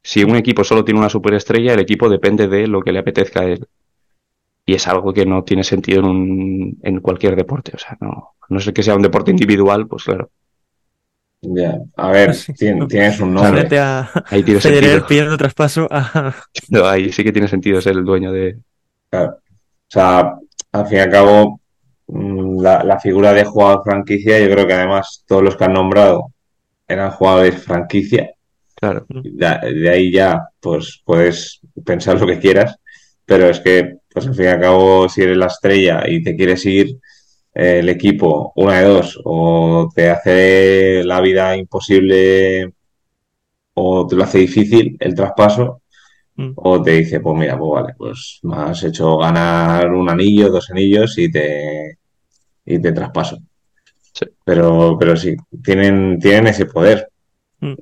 [0.02, 3.40] Si un equipo solo tiene una superestrella, el equipo depende de lo que le apetezca
[3.40, 3.66] a él.
[4.64, 7.72] Y es algo que no tiene sentido en, un, en cualquier deporte.
[7.74, 10.30] O sea, no, no sé que sea un deporte individual, pues claro.
[11.42, 12.34] Ya, a ver,
[12.88, 13.78] tienes un nombre.
[13.78, 14.10] A...
[14.28, 15.06] Ahí tiene sentido.
[15.06, 15.88] pidiendo traspaso
[16.68, 18.58] No, ahí sí que tiene sentido ser el dueño de...
[19.08, 19.30] Claro.
[19.32, 20.34] O sea,
[20.72, 21.60] al fin y al cabo,
[22.06, 26.32] mm, la, figura de jugador franquicia, yo creo que además todos los que han nombrado
[26.86, 28.30] eran jugadores franquicia.
[28.74, 29.06] Claro.
[29.08, 32.76] De, ahí ya, pues puedes pensar lo que quieras,
[33.24, 36.34] pero es que, pues al fin y al cabo, si eres la estrella y te
[36.36, 36.98] quieres ir,
[37.52, 42.72] el equipo, una de dos, o te hace la vida imposible
[43.74, 45.82] o te lo hace difícil el traspaso,
[46.40, 46.52] mm.
[46.56, 50.70] o te dice, pues mira, pues vale, pues me has hecho ganar un anillo, dos
[50.70, 51.98] anillos y te,
[52.64, 53.38] y te traspaso.
[54.44, 57.08] Pero, pero sí, tienen, tienen ese poder.
[57.60, 57.74] Mm.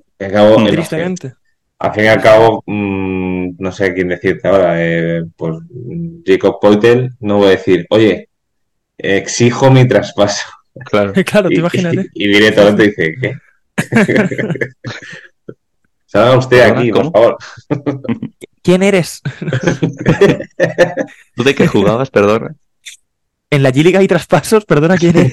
[1.81, 5.59] Al, fin y al cabo, mm, no sé quién decirte ahora, eh, pues
[6.27, 8.29] Jacob Poitel, no voy a decir, oye,
[8.99, 10.47] exijo mi traspaso.
[10.85, 12.09] Claro, claro, te imagínate.
[12.15, 13.35] Y, directamente dice, ¿qué?
[16.09, 17.37] Salga usted aquí, por favor.
[18.69, 19.23] ¿Quién eres?
[21.35, 22.55] ¿Tú de qué jugabas, perdona?
[23.49, 25.33] En la G-League hay traspasos, perdona, ¿quién eres?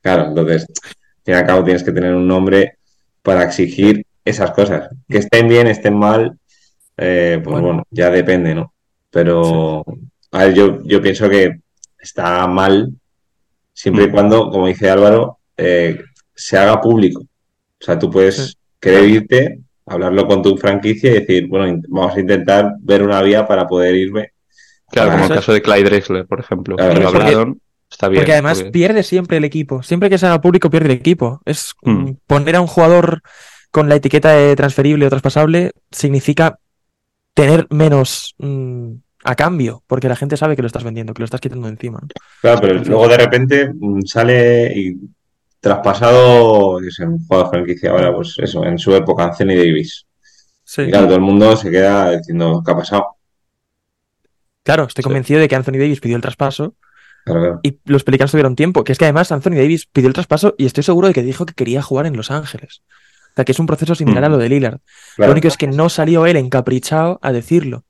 [0.00, 2.78] claro, entonces, al fin y al cabo tienes que tener un nombre
[3.22, 4.88] para exigir esas cosas.
[5.08, 6.36] Que estén bien, estén mal,
[6.96, 7.84] eh, pues bueno.
[7.88, 8.74] ya depende, ¿no?
[9.08, 9.84] Pero,
[10.32, 11.60] a ver, yo, yo pienso que
[12.00, 12.92] está mal
[13.72, 14.10] siempre y mm.
[14.10, 16.02] cuando, como dice Álvaro, eh,
[16.34, 17.20] se haga público.
[17.20, 19.60] O sea, tú puedes querer irte,
[19.92, 23.94] hablarlo con tu franquicia y decir, bueno, vamos a intentar ver una vía para poder
[23.94, 24.32] irme.
[24.90, 26.76] Claro, como el caso de Clyde Drexler, por ejemplo.
[26.76, 27.08] Claro,
[27.90, 28.20] está bien.
[28.20, 29.82] Porque además pierde siempre el equipo.
[29.82, 31.40] Siempre que se haga público pierde el equipo.
[31.44, 32.12] Es mm.
[32.26, 33.22] poner a un jugador
[33.70, 36.58] con la etiqueta de transferible o traspasable significa
[37.34, 38.92] tener menos mm,
[39.24, 42.00] a cambio, porque la gente sabe que lo estás vendiendo, que lo estás quitando encima.
[42.40, 44.96] Claro, pero luego de repente mm, sale y
[45.62, 50.04] traspasado, es un de franquicia ahora, pues eso, en su época, Anthony Davis.
[50.64, 50.82] Sí.
[50.82, 53.16] Y claro, todo el mundo se queda diciendo, ¿qué ha pasado?
[54.64, 56.74] Claro, estoy convencido de que Anthony Davis pidió el traspaso
[57.62, 58.82] y los Pelicans tuvieron tiempo.
[58.82, 61.46] Que es que además Anthony Davis pidió el traspaso y estoy seguro de que dijo
[61.46, 62.82] que quería jugar en Los Ángeles.
[63.32, 64.32] O sea, que es un proceso similar a mm.
[64.32, 64.78] lo de Lillard.
[65.16, 67.84] Lo único es que no salió él encaprichado a decirlo.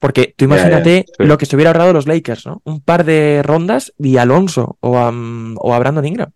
[0.00, 2.62] Porque tú imagínate lo que se hubiera ahorrado los Lakers, ¿no?
[2.64, 6.32] Un par de rondas y Alonso o a, o a Brandon Ingram.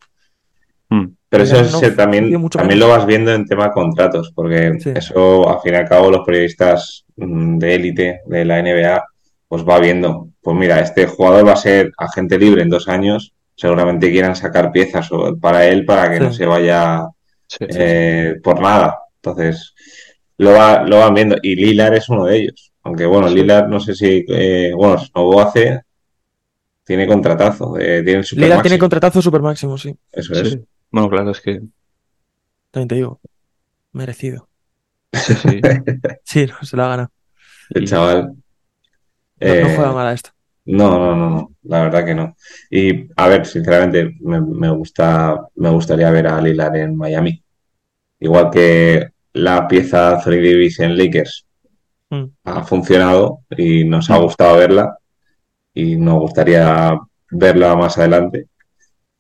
[0.90, 1.06] Hmm.
[1.28, 5.74] Pero eso también, también lo vas viendo en tema de contratos, porque eso, al fin
[5.74, 9.04] y al cabo, los periodistas mm, de élite de la NBA,
[9.46, 13.32] pues va viendo, pues mira, este jugador va a ser agente libre en dos años,
[13.54, 15.08] seguramente quieran sacar piezas
[15.40, 17.06] para él para que no se vaya
[17.60, 18.98] eh, por nada.
[19.22, 19.74] Entonces,
[20.38, 21.36] lo, va, lo van viendo.
[21.42, 22.72] Y Lilar es uno de ellos.
[22.82, 25.82] Aunque bueno, Lillard no sé si, eh, bueno, Snobo hace,
[26.84, 27.78] tiene contratazo.
[27.78, 29.94] Eh, tiene Lillard tiene contratazo super máximo, sí.
[30.10, 30.58] Eso es.
[30.90, 31.60] Bueno, claro, es que...
[32.70, 33.20] También te digo,
[33.92, 34.48] merecido.
[35.12, 35.60] Sí, sí.
[36.24, 37.12] sí, no, se lo ha ganado.
[37.70, 38.26] El chaval...
[38.26, 38.34] No,
[39.40, 40.30] eh, juega mal a esto.
[40.66, 42.36] No, no, no, no, la verdad que no.
[42.70, 47.42] Y a ver, sinceramente, me, gusta, me gustaría ver a Lillard en Miami.
[48.18, 51.46] Igual que la pieza 3 Davis en Lakers
[52.10, 52.24] Mm.
[52.44, 54.98] ha funcionado y nos ha gustado verla
[55.72, 56.98] y nos gustaría
[57.30, 58.48] verla más adelante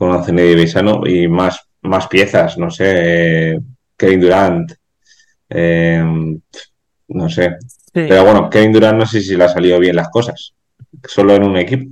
[0.00, 3.60] con Anthony Divisano y más, más piezas, no sé,
[3.98, 4.72] Kevin Durant,
[5.50, 6.02] eh,
[7.08, 7.56] no sé.
[7.92, 10.54] Pero bueno, Kevin Durant no sé si le ha salido bien las cosas,
[11.06, 11.90] solo en un equipo.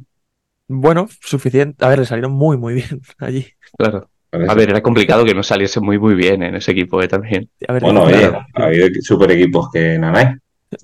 [0.69, 1.85] Bueno, suficiente.
[1.85, 3.47] A ver, le salieron muy, muy bien allí.
[3.77, 4.09] Claro.
[4.33, 7.51] A ver, era complicado que no saliese muy, muy bien en ese equipo eh, también.
[7.83, 8.07] bueno,
[8.55, 10.35] ha habido super equipos que Nanay.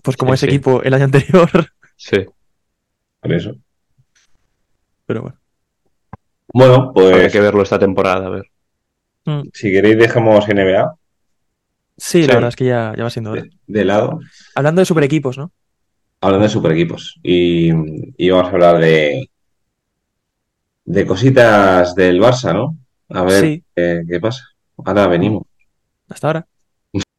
[0.03, 1.49] Pues como ese equipo el año anterior.
[1.97, 2.27] Sí.
[3.21, 3.55] Por eso.
[5.07, 5.44] Pero bueno.
[6.55, 7.17] Bueno, pues.
[7.17, 8.45] Hay que verlo esta temporada, a ver.
[9.27, 9.43] Mm.
[9.53, 10.95] Si queréis, dejamos NBA.
[11.97, 13.45] Sí, la verdad es que ya, ya va siendo hora.
[13.67, 14.21] De, lado.
[14.55, 15.53] Hablando de super equipos, ¿no?
[16.21, 17.21] Hablando de super equipos.
[17.23, 17.71] Y,
[18.17, 19.29] y vamos a hablar de.
[20.87, 22.79] De cositas del Barça, ¿no?
[23.11, 24.45] A ver qué pasa.
[24.77, 25.43] Ahora venimos.
[26.09, 26.47] Hasta ahora.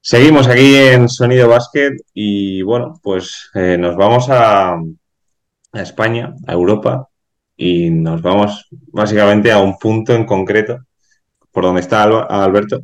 [0.08, 4.78] Seguimos aquí en Sonido Básquet y bueno, pues eh, nos vamos a,
[5.74, 7.10] España, a Europa
[7.58, 10.86] y nos vamos básicamente a un punto en concreto
[11.52, 12.84] por donde está Alberto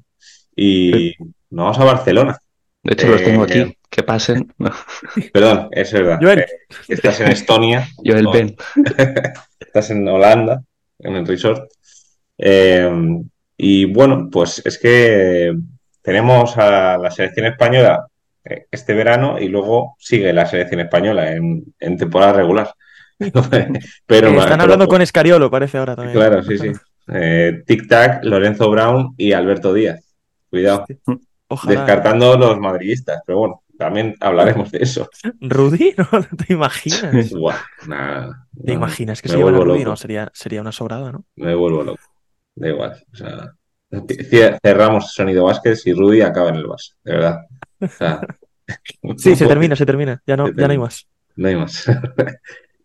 [0.55, 1.13] y
[1.49, 2.37] nos vamos a Barcelona.
[2.83, 3.59] De hecho, los tengo aquí.
[3.59, 4.53] Eh, que pasen.
[5.33, 6.39] Perdón, es verdad.
[6.39, 6.45] Eh,
[6.87, 7.87] estás en Estonia.
[8.03, 8.55] Yo el Ben.
[9.59, 10.63] estás en Holanda,
[10.99, 11.69] en el resort.
[12.37, 12.89] Eh,
[13.57, 15.53] y bueno, pues es que
[16.01, 18.07] tenemos a la selección española
[18.43, 22.73] este verano y luego sigue la selección española en, temporada regular.
[24.05, 26.17] pero están hablando con Escariolo, parece ahora también.
[26.17, 26.71] Claro, sí, sí.
[27.07, 30.15] Eh, Tic Tac, Lorenzo Brown y Alberto Díaz.
[30.49, 30.85] Cuidado.
[31.67, 35.09] Descartando los madridistas, pero bueno, también hablaremos de eso.
[35.39, 35.95] ¿Rudy?
[35.97, 36.05] ¿No
[36.37, 37.01] te imaginas?
[38.65, 39.83] ¿Te imaginas que se lleva a Rudy?
[39.83, 41.25] No, sería, sería una sobrada, ¿no?
[41.35, 42.03] Me vuelvo loco.
[42.55, 43.03] Da igual.
[43.11, 43.51] O sea,
[44.61, 47.41] cerramos Sonido Vázquez y Rudy acaba en el Barça, de verdad.
[49.17, 50.21] sí, se termina, se termina.
[50.25, 51.07] Ya no, ya no hay más.
[51.35, 51.85] No hay más.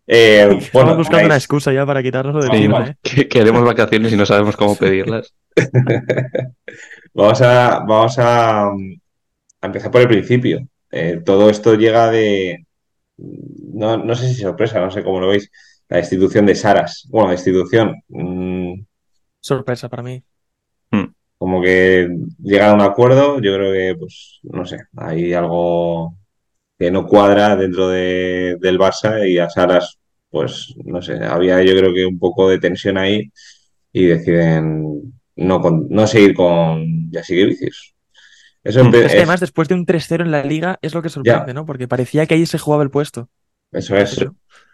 [0.07, 2.95] Eh, Estamos buscando una excusa ya para quitarnos de encima.
[3.03, 3.27] ¿eh?
[3.29, 5.33] queremos vacaciones y no sabemos cómo pedirlas.
[7.13, 8.69] vamos a, vamos a,
[9.61, 10.67] empezar por el principio.
[10.91, 12.65] Eh, todo esto llega de.
[13.17, 15.51] No, no, sé si sorpresa, no sé cómo lo veis.
[15.89, 17.07] La institución de Saras.
[17.09, 17.95] Bueno, la institución.
[18.07, 18.81] Mm,
[19.41, 20.23] sorpresa para mí.
[20.91, 21.05] Hmm.
[21.37, 26.16] Como que llegan a un acuerdo, yo creo que, pues, no sé, hay algo
[26.77, 29.97] que no cuadra dentro de, del Barça y a Saras,
[30.29, 33.31] pues, no sé, había yo creo que un poco de tensión ahí
[33.91, 35.59] y deciden no,
[35.89, 37.95] no seguir con Yasique Vicius.
[38.63, 38.95] Eso hmm.
[38.95, 41.65] es, que además, después de un 3-0 en la liga, es lo que sorprende, ¿no?
[41.65, 43.29] Porque parecía que ahí se jugaba el puesto.
[43.71, 44.25] Eso es.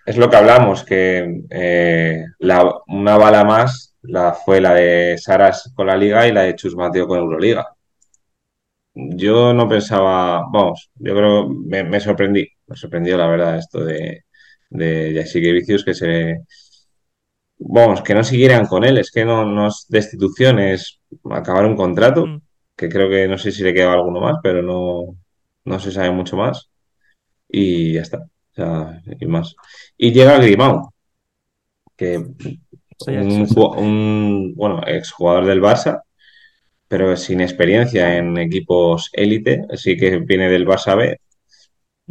[0.06, 5.88] Es lo que hablamos, que eh, una bala más la, fue la de Saras con
[5.88, 7.68] la Liga y la de Chus Mateo con Euroliga.
[8.96, 14.26] Yo no pensaba, vamos, yo creo me, me sorprendí, me sorprendió la verdad esto de,
[14.70, 16.42] de Jessica Vicius que se,
[17.58, 21.00] vamos, que no siguieran con él, es que no, no es destitución, es
[21.32, 22.42] acabar un contrato, mm.
[22.76, 25.16] que creo que no sé si le queda alguno más, pero no,
[25.66, 26.70] no se sabe mucho más.
[27.50, 29.56] Y ya está, o sea, y más.
[29.98, 30.94] Y llega Grimao,
[31.96, 32.18] que
[33.08, 36.02] un, bueno, exjugador del Barça,
[36.94, 41.20] pero sin experiencia en equipos élite, así que viene del Barça B.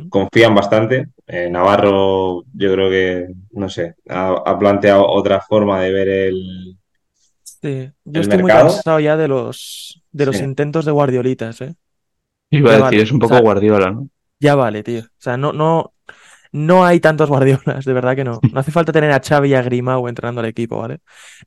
[0.08, 1.06] Confían bastante.
[1.24, 6.76] Eh, Navarro, yo creo que, no sé, ha, planteado otra forma de ver el.
[7.44, 11.76] Sí, yo estoy muy cansado ya de los, de los intentos de guardiolitas, ¿eh?
[12.50, 14.08] Iba a decir, es un poco guardiola, ¿no?
[14.40, 15.02] Ya vale, tío.
[15.02, 15.92] O sea, no, no,
[16.52, 18.38] no hay tantos guardiolas, de verdad que no.
[18.52, 21.00] No hace falta tener a Xavi y a Grimau entrenando al equipo, ¿vale?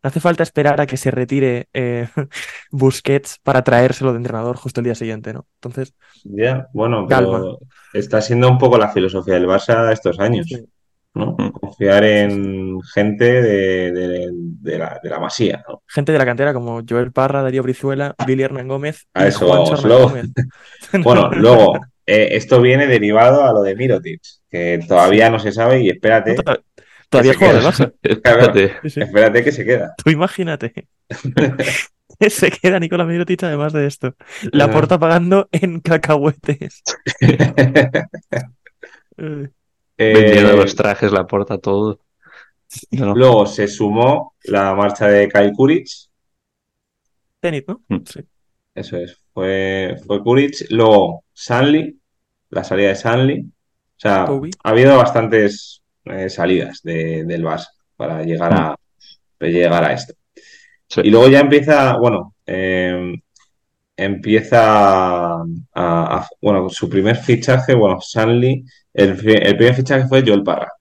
[0.04, 2.08] No hace falta esperar a que se retire eh,
[2.72, 5.46] Busquets para traérselo de entrenador justo el día siguiente, ¿no?
[5.62, 7.60] Entonces, ya, bueno, pero
[7.94, 10.48] está siendo un poco la filosofía del Barça estos años.
[11.14, 11.36] ¿no?
[11.38, 11.52] Mm.
[11.52, 15.64] Confiar en gente de, la, de, la, masía.
[15.68, 15.82] ¿no?
[15.88, 19.08] Gente de la cantera como Joel Parra, Darío Brizuela, Billy Hernán Gómez.
[19.14, 19.82] A eso vamos.
[21.04, 25.82] bueno, luego, eh, esto viene derivado a lo de Mirotic, que todavía no se sabe
[25.82, 26.36] y espérate.
[27.10, 27.70] todavía juega
[28.04, 28.76] espérate.
[28.84, 29.96] espérate que se queda.
[30.04, 30.88] Tú imagínate.
[32.30, 34.16] se queda Nicolás Mirotic además de esto.
[34.52, 36.84] La porta pagando en cacahuetes.
[39.98, 42.00] Vendiendo eh, los trajes, la porta, todo.
[42.92, 45.88] Luego se sumó la marcha de Kyle Kuric.
[47.40, 47.82] Tenis, ¿no?
[47.88, 47.98] Mm.
[48.06, 48.20] Sí.
[48.74, 49.18] Eso es.
[49.34, 50.66] Fue, fue Kuric.
[50.70, 52.00] Luego Sanli,
[52.50, 53.42] la salida de Sanli.
[53.42, 58.76] O sea, ha habido bastantes eh, salidas del Barça para llegar a,
[59.40, 60.14] llegar a esto.
[61.04, 63.20] Y luego ya empieza, bueno, em,
[63.98, 65.42] empieza
[65.74, 70.72] a, bueno, su primer fichaje, bueno, Sanli, el, primer fichaje fue Joel Parra.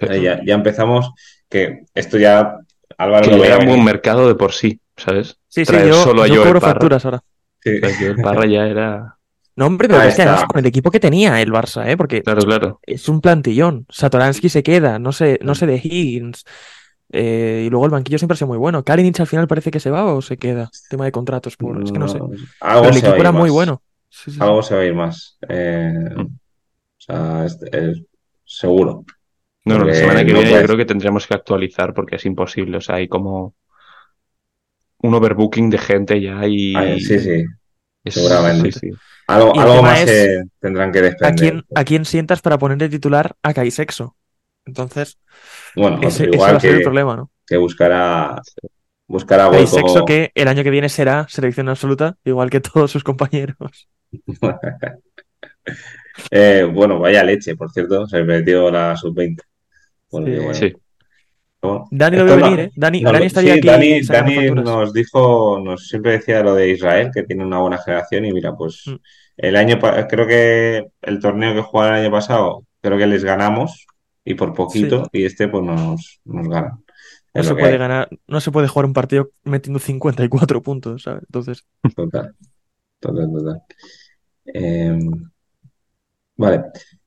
[0.00, 1.10] Ya, ya, empezamos,
[1.48, 2.58] que esto ya
[2.98, 5.38] Álvaro que era un mercado de por sí, ¿sabes?
[5.48, 7.22] Sí, sí, yo, solo yo cobro facturas ahora.
[7.60, 7.80] Sí.
[7.98, 9.17] Joel Parra ya era...
[9.58, 11.96] No, hombre, pero es que además con el equipo que tenía el Barça, ¿eh?
[11.96, 12.80] Porque claro, claro.
[12.86, 13.86] es un plantillón.
[13.88, 16.44] Satoransky se queda, no sé, no sé de Higgins.
[17.10, 18.84] Eh, y luego el banquillo siempre ha sido muy bueno.
[18.84, 20.70] Kalinic al final parece que se va o se queda.
[20.88, 21.82] Tema de contratos, por...
[21.82, 22.20] es que no sé.
[22.60, 23.82] Pero el equipo era muy bueno.
[24.38, 25.36] Algo se va a ir más.
[25.48, 26.20] Eh, mm.
[26.20, 26.30] o
[26.96, 27.46] sea,
[28.44, 29.04] seguro.
[29.64, 32.76] No, la semana que viene yo creo que tendremos que actualizar porque es imposible.
[32.76, 33.56] O sea, hay como
[34.98, 36.76] un overbooking de gente ya y.
[36.76, 37.44] Ah, sí, sí.
[38.04, 38.70] Seguramente.
[38.70, 38.92] Sí,
[39.28, 40.06] Algo, más
[40.58, 41.32] tendrán que desprender.
[41.32, 44.16] ¿a quién, ¿A quién sientas para ponerle titular a Kai Sexo?
[44.64, 45.18] Entonces,
[45.76, 47.30] bueno, ese, igual va a ser el problema, ¿no?
[47.46, 48.40] Que buscará,
[49.06, 53.04] buscará Kai Sexo que el año que viene será selección absoluta, igual que todos sus
[53.04, 53.88] compañeros.
[56.32, 59.40] Eh, bueno, vaya leche, por cierto, se metió la sub-20.
[60.52, 60.74] sí.
[61.90, 62.72] Dani lo veo venir, ¿eh?
[62.76, 63.66] Dani, Dani estaría aquí.
[63.66, 68.24] Dani, Dani nos dijo, nos siempre decía lo de Israel, que tiene una buena generación,
[68.26, 68.94] y mira, pues mm.
[69.38, 73.86] el año, creo que el torneo que jugaron el año pasado, creo que les ganamos,
[74.24, 76.84] y por poquito, y este pues nos, nos ganan.
[77.34, 81.22] No se puede ganar, no se puede jugar un partido metiendo 54 puntos, ¿sabes?
[81.22, 81.64] Entonces.
[81.94, 82.34] Total,
[83.00, 83.62] total, total.
[84.46, 85.30] Em,
[86.36, 86.64] vale.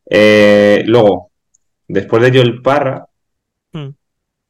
[0.09, 1.31] Eh, luego,
[1.87, 3.05] después de Joel Parra.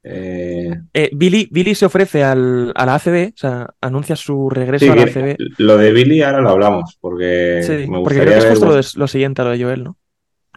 [0.03, 4.91] Eh, eh, Billy, Billy se ofrece al, a la ACB, o sea, anuncia su regreso
[4.91, 5.37] a la ACB.
[5.57, 9.41] Lo de Billy ahora lo hablamos, porque sí, porque creo que es justo lo, siguiente
[9.41, 9.97] a lo de Joel, ¿no?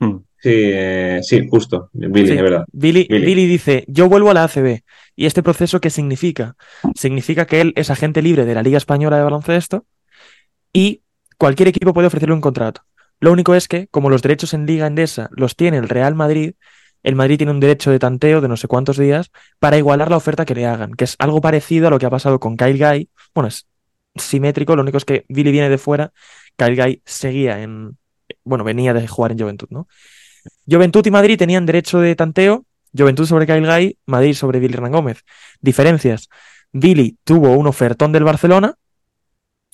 [0.01, 0.19] Hmm.
[0.41, 0.73] Sí,
[1.23, 1.89] sí, justo.
[1.93, 2.65] Billy, verdad.
[2.73, 3.47] Billy, Billy.
[3.47, 4.83] dice: Yo vuelvo a la ACB.
[5.17, 6.57] ¿Y este proceso qué significa?
[6.95, 9.87] Significa que él es agente libre de la Liga Española de Baloncesto
[10.73, 11.03] y
[11.39, 12.83] cualquier equipo puede ofrecerle un contrato.
[13.21, 16.55] Lo único es que, como los derechos en Liga Endesa los tiene el Real Madrid,
[17.05, 20.17] el Madrid tiene un derecho de tanteo de no sé cuántos días para igualar la
[20.17, 22.79] oferta que le hagan, que es algo parecido a lo que ha pasado con Kyle
[22.79, 23.11] Guy.
[23.35, 23.67] Bueno, es
[24.17, 26.13] simétrico, lo único es que Billy viene de fuera,
[26.57, 27.99] Kyle Guy seguía en.
[28.43, 29.87] Bueno, venía de jugar en Juventud, ¿no?
[30.69, 32.65] Juventud y Madrid tenían derecho de tanteo,
[32.97, 35.25] Juventud sobre Kyle Guy, Madrid sobre Billy Hernán Gómez.
[35.61, 36.29] Diferencias.
[36.73, 38.75] Billy tuvo un ofertón del Barcelona,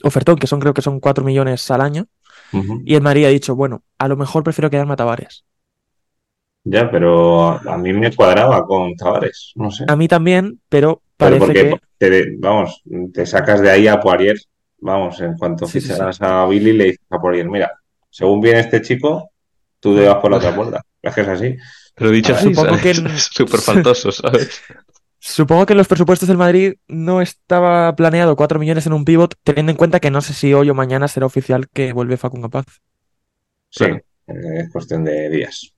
[0.03, 2.07] ofertón que son creo que son 4 millones al año,
[2.85, 5.45] y el Madrid ha dicho, bueno, a lo mejor prefiero quedarme a Tavares.
[6.65, 9.85] Ya, pero a mí me cuadraba con Tavares, no sé.
[9.89, 11.81] A mí también, pero parece que...
[11.97, 14.37] Te, vamos, te sacas de ahí a Poirier,
[14.79, 17.73] vamos, en cuanto ficharás a Billy le dices a Poirier, mira,
[18.11, 19.31] según viene este chico,
[19.81, 20.83] tú te vas por la otra puerta.
[21.03, 21.57] Es que es así.
[21.95, 24.63] Pero dicho así, supongo que es súper faltoso, ¿sabes?
[25.23, 29.35] Supongo que en los presupuestos del Madrid no estaba planeado 4 millones en un pivot,
[29.43, 32.49] teniendo en cuenta que no sé si hoy o mañana será oficial que vuelve Facundo
[32.49, 32.65] Paz.
[33.69, 33.85] Sí,
[34.27, 35.75] es cuestión de días.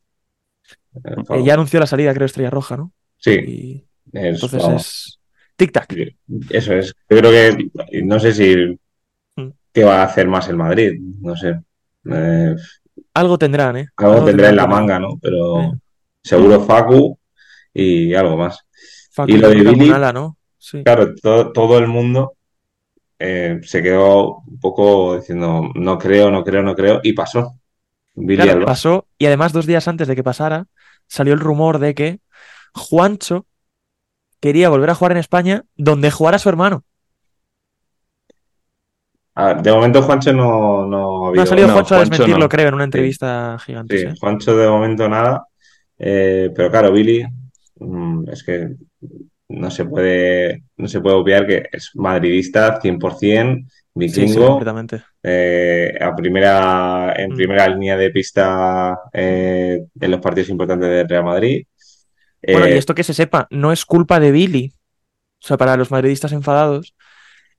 [0.95, 2.93] Eh, ya anunció la salida, creo, Estrella Roja, ¿no?
[3.19, 3.87] Sí.
[4.13, 5.19] entonces es
[5.57, 6.17] tic-tac.
[6.51, 6.95] Eso es.
[7.09, 8.79] Yo creo que no sé si
[9.37, 9.49] mm.
[9.73, 11.01] qué va a hacer más el Madrid.
[11.21, 11.61] No sé.
[12.11, 12.57] Eh,
[13.15, 13.89] algo tendrán, ¿eh?
[13.97, 15.19] Algo, tendrán en la manga, ¿no?
[15.21, 15.73] Pero
[16.23, 17.19] seguro Facu
[17.73, 18.67] y algo más.
[19.27, 20.37] y lo de Billy, ¿no?
[20.85, 21.15] claro,
[21.53, 22.35] todo, el mundo
[23.19, 27.59] eh, se quedó un poco diciendo no creo, no creo, no creo, y pasó.
[28.15, 30.67] Billy pasó, y además dos días antes de que pasara,
[31.07, 32.19] salió el rumor de que
[32.75, 33.47] Juancho
[34.41, 36.83] quería volver a jugar en España donde jugara su hermano.
[39.63, 43.97] de momento Juancho no, no ha, salido Juancho a desmentirlo, creo, en una entrevista gigante.
[43.97, 45.47] Sí, Juancho de momento nada.
[45.97, 47.25] Eh, pero claro, Billy,
[47.79, 48.75] mm, es que
[49.53, 54.61] no se puede, no se puede obviar que es madridista 100%, vikingo,
[55.23, 57.37] eh, a primera, en mm.
[57.37, 61.67] primera línea de pista eh, en los partidos importantes del Real Madrid.
[62.45, 64.73] Bueno, y esto que se sepa, no es culpa de Billy.
[65.43, 66.95] O sea, para los madridistas enfadados,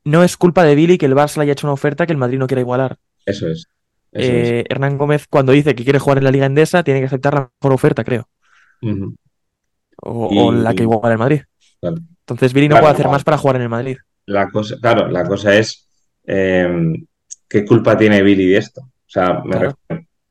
[0.04, 2.18] no es culpa de Billy que el Barça le haya hecho una oferta que el
[2.18, 2.98] Madrid no quiera igualar.
[3.26, 3.68] Eso es.
[4.12, 7.52] Hernán Gómez, cuando dice que quiere jugar en la Liga Endesa, tiene que aceptar la
[7.62, 8.28] mejor oferta, creo
[10.06, 11.42] o, la que igual el Madrid.
[11.84, 13.98] Entonces Billy no puede hacer más para jugar en el Madrid.
[14.26, 15.88] La cosa, claro, la cosa es
[16.26, 16.93] eh,
[17.48, 18.82] qué culpa tiene Billy de esto.
[18.82, 19.43] O sea,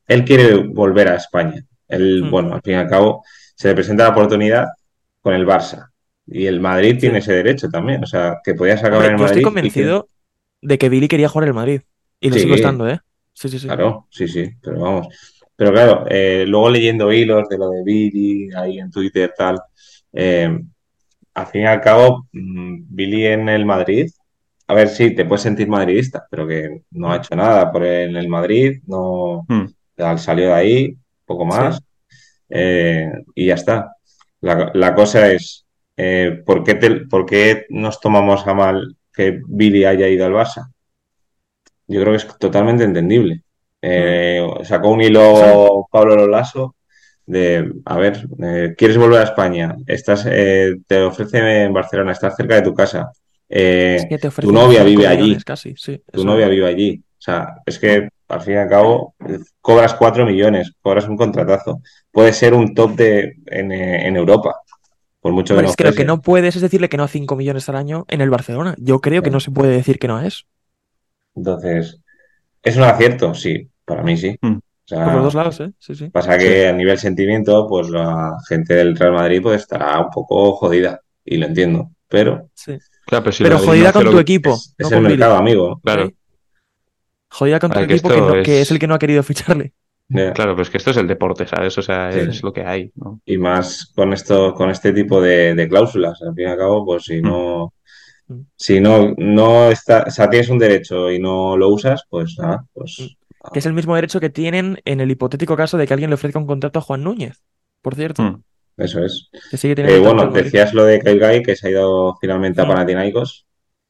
[0.07, 1.63] él quiere volver a España.
[1.87, 2.31] Él, hmm.
[2.31, 3.23] bueno, al fin y al cabo,
[3.55, 4.67] se le presenta la oportunidad
[5.21, 5.89] con el Barça.
[6.25, 8.03] Y el Madrid tiene ese derecho también.
[8.03, 9.25] O sea, que podía sacar en el Madrid.
[9.25, 10.07] estoy convencido
[10.61, 11.81] de que Billy quería jugar en el Madrid.
[12.19, 12.99] Y lo sigo estando, ¿eh?
[13.33, 13.67] Sí, sí, sí.
[13.67, 14.49] Claro, sí, sí.
[14.61, 15.07] Pero vamos.
[15.55, 19.59] Pero claro, eh, luego leyendo hilos de lo de Billy ahí en Twitter, tal,
[20.11, 20.59] eh,
[21.33, 24.09] al fin y al cabo, mm, Billy en el Madrid,
[24.67, 28.15] a ver, sí, te puedes sentir madridista, pero que no ha hecho nada por en
[28.15, 30.17] el Madrid, no hmm.
[30.17, 31.79] salió de ahí, poco más,
[32.49, 33.95] eh, y ya está.
[34.41, 35.65] La, cosa es,
[36.45, 36.75] ¿por, qué
[37.09, 40.69] ¿por qué nos tomamos a mal que Billy haya ido al Barça?
[41.87, 43.41] Yo creo que es totalmente entendible.
[43.81, 46.75] Eh, sacó un hilo Pablo Lolaso
[47.25, 49.75] de, a ver, eh, ¿quieres volver a España?
[49.87, 53.11] Estás, eh, te ofrece en Barcelona, estás cerca de tu casa.
[54.41, 55.37] tu novia vive allí.
[55.45, 57.01] Casi, sí, tu novia vive allí.
[57.17, 59.15] O sea, es que al fin y al cabo
[59.61, 61.81] cobras 4 millones, cobras un contratazo.
[62.11, 64.55] Puede ser un top de, en, Europa.
[65.21, 67.77] Por mucho que no creo que no puedes decirle que no a 5 millones al
[67.77, 68.75] año en el Barcelona.
[68.77, 70.43] Yo creo que no se puede decir que no a eso.
[71.35, 72.01] Entonces,
[72.61, 73.33] ¿es un acierto?
[73.33, 73.69] Sí.
[73.85, 74.37] Para mí sí.
[74.89, 75.03] Hmm.
[75.03, 75.71] Por los dos lados, ¿eh?
[75.79, 76.09] Sí, sí.
[76.09, 80.53] Pasa que a nivel sentimiento, pues la gente del Real Madrid pues estará un poco
[80.53, 81.01] jodida.
[81.25, 81.91] Y lo entiendo.
[82.07, 82.49] Pero.
[82.53, 82.77] Sí.
[83.07, 84.57] pero, jodida con tu equipo.
[84.77, 85.79] Es, el mercado, amigo.
[85.83, 86.11] Claro.
[87.29, 88.09] Jodida con tu equipo
[88.43, 88.69] que, es...
[88.69, 89.73] el que no ha querido ficharle.
[90.09, 91.75] Claro, pero es que esto es el deporte, ¿sabes?
[91.77, 92.91] O sea, es lo que hay.
[93.25, 96.21] Y más con esto, con este tipo de, cláusulas.
[96.21, 97.25] Al fin y al cabo, pues si hmm.
[97.25, 97.73] no.
[98.27, 98.41] Hmm.
[98.55, 102.65] Si no, no está, o sea, tienes un derecho y no lo usas, pues nada,
[102.73, 103.17] pues
[103.51, 106.15] que es el mismo derecho que tienen en el hipotético caso de que alguien le
[106.15, 107.43] ofrezca un contrato a Juan Núñez,
[107.81, 108.23] por cierto.
[108.23, 108.43] Hmm.
[108.77, 109.29] eso es.
[109.51, 112.67] Que sigue Eh, bueno, decías lo de Kyle Guy, que se ha ido finalmente a.
[112.67, 113.45] Panathinaikos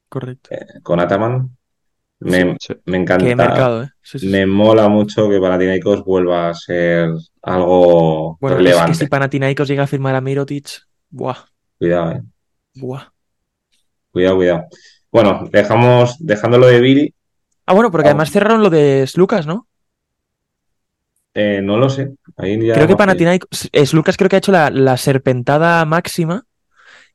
[0.09, 0.49] Correcto.
[0.53, 1.55] eh, con Ataman.
[2.19, 2.73] Me, Sí.
[2.85, 3.35] me Qué encanta.
[3.35, 3.89] mercado, ¿eh?
[4.01, 4.31] Sí, sí, sí.
[4.31, 7.09] Me mola mucho que Panathinaikos vuelva a ser
[7.41, 8.93] algo Bueno, es que relevante.
[8.97, 10.69] si Panathinaikos llega a firmar a Mirotic,
[11.09, 11.37] buah,
[11.77, 12.21] Cuidado, eh.
[12.75, 13.11] buah.
[14.11, 14.63] Cuidado, cuidado.
[15.11, 17.13] Bueno, dejamos, dejándolo de Billy,
[17.65, 19.67] Ah, bueno, porque además cerraron lo de Lucas, ¿no?
[21.33, 22.13] eh, no lo sé.
[22.37, 22.95] Ahí ya Creo que.
[22.95, 26.45] Panathinaikos, Lucas creo que ha hecho la, la serpentada máxima,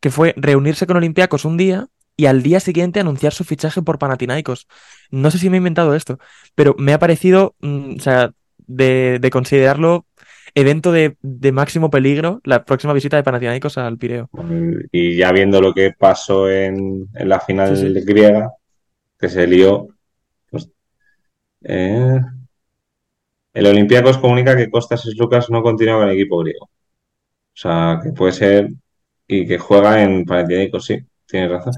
[0.01, 1.87] que fue reunirse con Olympiacos un día
[2.17, 4.67] y al día siguiente anunciar su fichaje por Panathinaikos.
[5.11, 6.19] No sé si me he inventado esto,
[6.55, 10.07] pero me ha parecido, mm, o sea, de, de considerarlo
[10.55, 14.29] evento de, de máximo peligro la próxima visita de Panathinaikos al Pireo.
[14.93, 18.05] Y ya viendo lo que pasó en, en la final Sí, sí.
[18.05, 18.53] griega,
[19.19, 19.89] que se lió,
[21.63, 22.21] eh,
[23.55, 26.67] el Olympiacos comunica que Costas Lucas no continúa con el equipo griego.
[26.67, 28.69] O sea, que puede ser
[29.27, 31.75] y que juega en Panathinaikos, sí, tienes razón.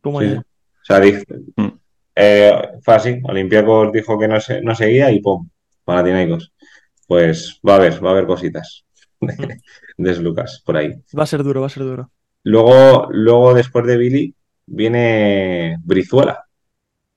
[0.00, 0.34] ¿Cómo Sí.
[0.36, 0.42] O
[0.86, 1.24] sea, dice-
[1.56, 1.68] Mm.
[2.16, 5.48] eh, fue así, Olympiacos dijo que no, se, no seguía y ¡pum!
[5.84, 6.52] Panathinaikos.
[7.06, 8.84] Pues va a haber, va a haber cositas
[9.20, 9.58] de,
[9.96, 10.92] de Lucas por ahí.
[11.16, 12.10] Va a ser duro, va a ser duro.
[12.42, 14.34] Luego, luego después de Billy,
[14.66, 16.44] viene Brizuela.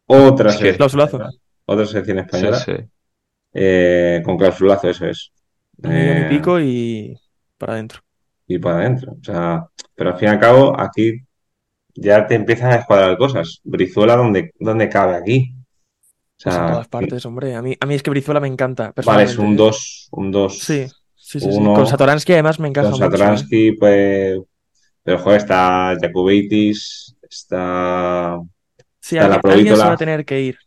[0.05, 1.19] Otra selección Clausulazo.
[1.67, 2.59] Otra selección española.
[2.59, 2.73] sí.
[3.53, 5.31] eh, con clausulazo, eso es.
[5.83, 7.15] Un millón y Eh, pico y
[7.57, 8.01] para adentro.
[8.47, 9.13] y para adentro.
[9.19, 11.21] O sea, pero al fin y al cabo, aquí
[11.95, 13.59] ya te empiezan a escuadrar cosas.
[13.63, 15.53] Brizuela, ¿dónde, dónde cabe aquí?
[16.39, 17.55] O Pues en todas partes, hombre.
[17.55, 19.57] A mí, a mí es que Brizuela me encanta, vale, es un ¿eh?
[19.57, 23.05] 2, un 2 Sí, sí, sí, Con Satoransky además me encaja con mucho.
[23.05, 23.17] ¿eh?
[23.17, 24.39] Satoransky, pues.
[25.03, 28.37] Pero joder, está Jakubaitis, está.
[28.99, 30.57] Sí, está la alguien, alguien se va a tener que ir.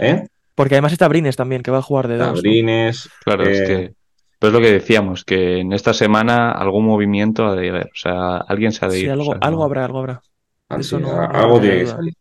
[0.00, 0.26] ¿Eh?
[0.54, 2.28] Porque además está Brines también, que va a jugar de dos.
[2.28, 2.34] ¿no?
[2.34, 3.08] Tabrines.
[3.24, 3.94] Claro, es eh, que.
[4.38, 7.86] Pues lo que decíamos, que en esta semana algún movimiento ha de haber.
[7.86, 9.10] O sea, alguien se ha de Sí, ir.
[9.10, 10.22] o algo, sea, algo no- habrá, algo habrá.
[10.70, 12.14] Ah, Eso sí, no- a- no algo tiene que salir.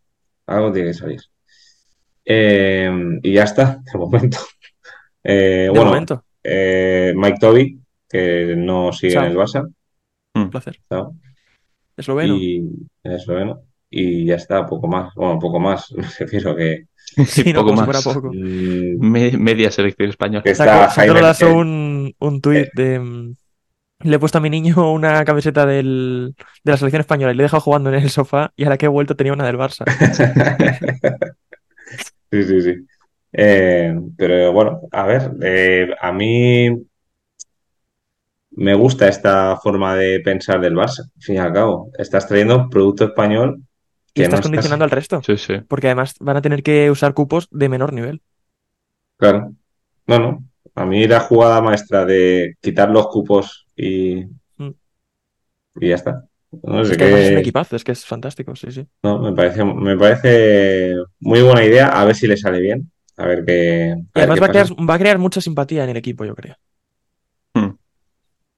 [0.47, 1.21] Algo tiene que salir.
[2.25, 2.91] Eh,
[3.23, 4.37] y ya está, de momento.
[5.23, 9.25] Eh, De bueno, momento, eh, Mike Toby, que no sigue Chao.
[9.25, 9.73] en el Barça,
[10.35, 10.77] un placer.
[10.89, 11.13] chao,
[11.97, 12.35] Esloveno.
[12.35, 12.57] y
[13.03, 15.13] en esloveno, y ya está, poco más.
[15.15, 16.85] Bueno, poco más, me refiero que,
[17.25, 17.85] Sí, poco más.
[17.85, 18.31] fuera poco.
[18.33, 20.43] mm, Me- media selección española.
[20.43, 21.21] que está sacó Jaime.
[21.21, 22.99] Lazo que- un, un tuit de...
[22.99, 23.35] mm,
[24.03, 26.33] Le he puesto a mi niño una camiseta del,
[26.63, 28.85] de la selección española y le he dejado jugando en el sofá y ahora que
[28.85, 29.85] he vuelto tenía una del Barça.
[32.31, 32.75] Sí, sí, sí.
[33.33, 36.69] Eh, pero bueno, a ver, eh, a mí
[38.51, 41.91] me gusta esta forma de pensar del Barça, al fin y al cabo.
[41.97, 43.63] Estás trayendo producto español
[44.13, 45.21] Y estás condicionando al resto.
[45.25, 45.55] Sí, sí.
[45.67, 48.21] Porque además van a tener que usar cupos de menor nivel.
[49.17, 49.53] Claro.
[50.07, 50.43] No, no.
[50.75, 54.25] A mí la jugada maestra de quitar los cupos y,
[54.57, 54.69] Mm.
[55.81, 56.25] y ya está.
[56.63, 58.87] No sé Es que es un equipazo, es que es fantástico, sí, sí.
[59.03, 61.87] No, me parece, me parece muy buena idea.
[61.89, 62.91] A ver si le sale bien.
[63.17, 63.93] A ver qué.
[63.93, 64.85] a Y ver además qué va a, crear, pasa.
[64.89, 66.55] va a crear mucha simpatía en el equipo, yo creo.
[67.53, 67.71] Hmm.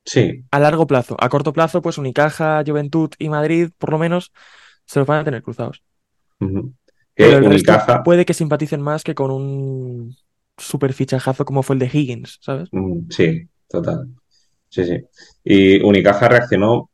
[0.05, 1.15] Sí, A largo plazo.
[1.19, 4.31] A corto plazo, pues Unicaja, Juventud y Madrid, por lo menos,
[4.91, 5.81] se los van a tener cruzados.
[6.37, 7.73] Pero el resto
[8.03, 10.15] puede que simpaticen más que con un
[10.57, 12.67] super fichajazo como fue el de Higgins, ¿sabes?
[12.71, 14.07] Mm, Sí, total.
[14.69, 14.97] Sí, sí.
[15.43, 16.89] Y Unicaja reaccionó,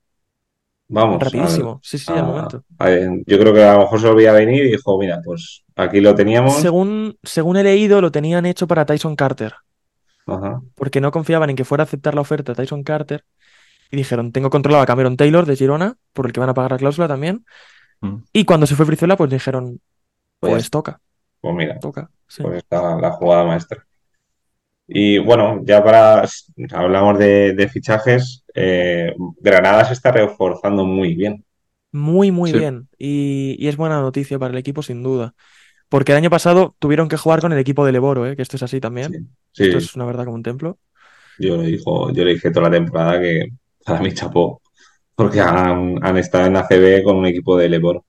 [0.87, 1.79] vamos, Rapidísimo.
[1.83, 2.63] Sí, sí, al a- momento.
[2.79, 5.63] a- yo creo que a lo mejor se lo veía venir y dijo, mira, pues
[5.75, 6.55] aquí lo teníamos.
[6.55, 9.53] Según, según he leído, lo tenían hecho para Tyson Carter,
[10.25, 10.61] Ajá.
[10.75, 13.23] porque no confiaban en que fuera a aceptar la oferta de Tyson Carter.
[13.89, 16.71] Y dijeron, tengo controlado a Cameron Taylor de Girona, por el que van a pagar
[16.73, 17.45] la cláusula también.
[18.01, 18.17] Mm.
[18.33, 19.79] Y cuando se fue Brizuela, pues dijeron,
[20.39, 21.01] Pues pues toca,
[21.41, 22.11] Pues mira, toca.
[22.27, 22.43] sí.
[22.43, 23.85] pues está la jugada maestra.
[24.87, 26.25] Y bueno, ya para,
[26.73, 31.45] hablamos de, de fichajes, eh, Granada se está reforzando muy bien.
[31.91, 32.57] Muy, muy Sí.
[32.59, 32.89] bien.
[32.97, 35.35] Y, y es buena noticia para el equipo, sin duda.
[35.89, 38.35] Porque el año pasado tuvieron que jugar con el equipo de Leboro, ¿eh?
[38.35, 39.13] que esto es así también.
[39.13, 40.79] Sí, sí, Esto es una verdad como un templo.
[41.37, 43.47] yo le dijo, yo le dije toda la temporada que
[43.85, 44.61] para mí chapó,
[45.18, 47.70] porque han, han estado en ACB con un equipo de.
[47.80, 48.05] O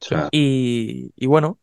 [0.00, 1.58] sea, Y, y bueno,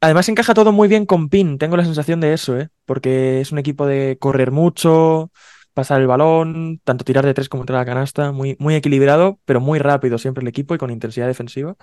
[0.00, 2.68] además encaja todo muy bien con PIN, tengo la sensación de eso, ¿eh?
[2.84, 5.32] Porque es un equipo de correr mucho,
[5.74, 9.40] pasar el balón, tanto tirar de tres como entrar a la canasta, muy, muy equilibrado,
[9.44, 11.76] pero muy rápido siempre el equipo y con intensidad defensiva.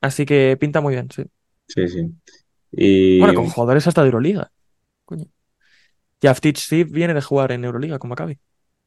[0.00, 1.24] Así que pinta muy bien, sí.
[1.68, 2.14] sí, sí.
[2.72, 4.52] Y Bueno, con jugadores hasta de Euroliga.
[5.04, 5.26] Coño.
[6.22, 8.38] Jaftic Steve viene de jugar en Euroliga con Maccabi.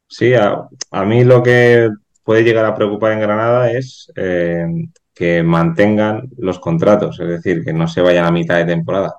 [0.08, 1.88] sí, a, a mí lo que
[2.24, 4.66] puede llegar a preocupar en Granada es eh,
[5.14, 9.14] que mantengan los contratos, es decir, que no se vayan a mitad de temporada,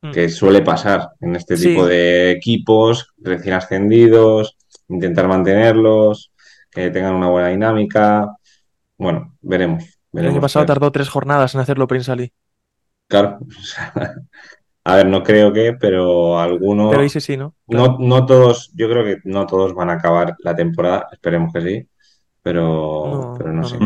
[0.00, 0.10] Mm.
[0.12, 1.68] que suele pasar en este Sí.
[1.68, 4.56] tipo de equipos recién ascendidos,
[4.88, 6.30] intentar mantenerlos,
[6.70, 8.28] que tengan una buena dinámica.
[8.98, 9.98] Bueno, veremos.
[10.12, 12.32] El año pasado tardó tres jornadas en hacerlo Prince Ali.
[13.08, 13.38] Claro.
[14.86, 16.90] A ver, no creo que, pero algunos.
[16.90, 17.54] Pero dice sí, ¿no?
[17.66, 21.60] No, no todos, yo creo que no todos van a acabar la temporada, esperemos que
[21.62, 21.88] sí,
[22.44, 23.76] pero no, no, sé.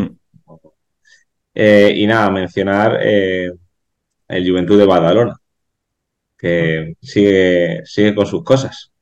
[1.54, 3.50] Eh, y nada, mencionar eh,
[4.26, 5.36] el Juventud de Badalona,
[6.36, 8.92] que sigue, sigue con sus cosas.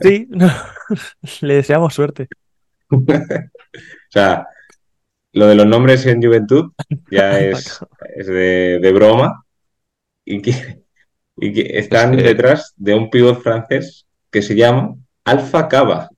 [0.00, 0.28] Sí,
[1.42, 2.28] le deseamos suerte.
[2.90, 3.02] o
[4.08, 4.46] sea,
[5.32, 6.72] lo de los nombres en Juventud
[7.10, 7.80] ya es,
[8.14, 9.44] es de, de broma
[10.24, 10.84] y que
[11.36, 14.94] y que están detrás de un pivot francés que se llama
[15.24, 16.08] Alfa Cava.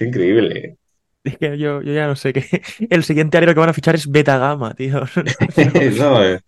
[0.00, 0.76] Es increíble.
[1.22, 2.62] Es que yo, yo, ya no sé qué.
[2.90, 5.02] El siguiente área que van a fichar es Beta Gamma, tío.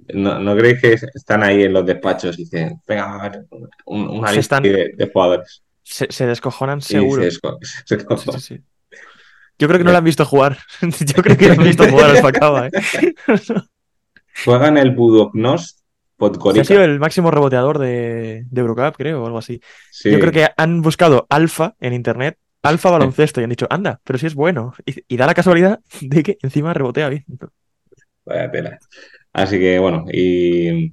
[0.00, 3.46] Eh, no, no, creéis que están ahí en los despachos y dicen, venga, ver,
[3.86, 5.64] una lista de, jugadores.
[5.82, 7.28] Se, descojonan seguro.
[7.28, 7.38] Sí,
[8.38, 8.62] sí,
[9.58, 10.58] yo creo que no lo han visto jugar.
[10.82, 12.70] Yo creo que lo han visto jugar Alfa Cava, ¿eh?
[14.44, 15.78] Juegan el Budoknost
[16.20, 19.60] ha sido el máximo reboteador de, de Eurocup, creo, o algo así.
[20.04, 24.18] Yo creo que han buscado alfa en internet, alfa baloncesto, y han dicho, anda, pero
[24.18, 24.74] si es bueno.
[24.84, 27.24] Y, da la casualidad de que encima rebotea bien.
[28.24, 28.78] Vaya tela.
[29.32, 30.92] Así que bueno, y,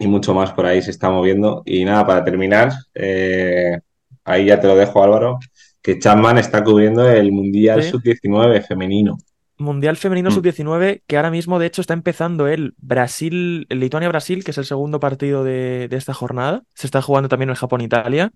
[0.00, 1.62] mucho más por ahí se está moviendo.
[1.64, 3.78] Y nada, para terminar, eh,
[4.24, 5.38] ahí ya te lo dejo, Álvaro,
[5.80, 9.16] que Chapman está cubriendo el Mundial Sub-19 femenino.
[9.56, 10.32] Mundial Femenino mm.
[10.32, 14.64] Sub-19, que ahora mismo, de hecho, está empezando el Brasil, el Lituania-Brasil, que es el
[14.64, 16.62] segundo partido de, esta jornada.
[16.74, 18.32] Se está jugando también el Japón-Italia.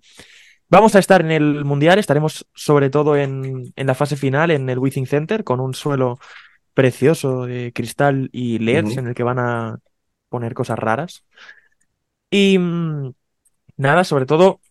[0.69, 4.77] Vamos a estar en el Mundial, estaremos sobre todo en, la fase final, en el
[4.77, 6.19] Withing Center, con un suelo
[6.75, 9.79] precioso de cristal y LEDs en el que van a
[10.29, 11.25] poner cosas raras.
[12.29, 13.13] Y mm,
[13.77, 14.61] nada, sobre todo,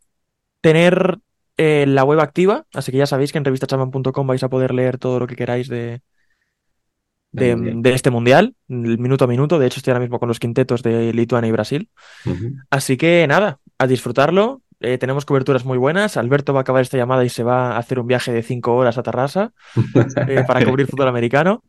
[0.60, 1.18] tener
[1.56, 4.98] eh, la web activa, así que ya sabéis que en revistachaman.com vais a poder leer
[4.98, 6.00] todo lo que queráis de,
[7.32, 9.58] de, este mundial, minuto a minuto.
[9.58, 11.90] De hecho, estoy ahora mismo con los quintetos de Lituania y Brasil.
[12.70, 14.62] Así que nada, a disfrutarlo.
[14.80, 16.16] Eh, tenemos coberturas muy buenas.
[16.16, 18.74] Alberto va a acabar esta llamada y se va a hacer un viaje de cinco
[18.76, 19.52] horas a Tarrasa
[20.28, 21.64] eh, para cubrir fútbol americano.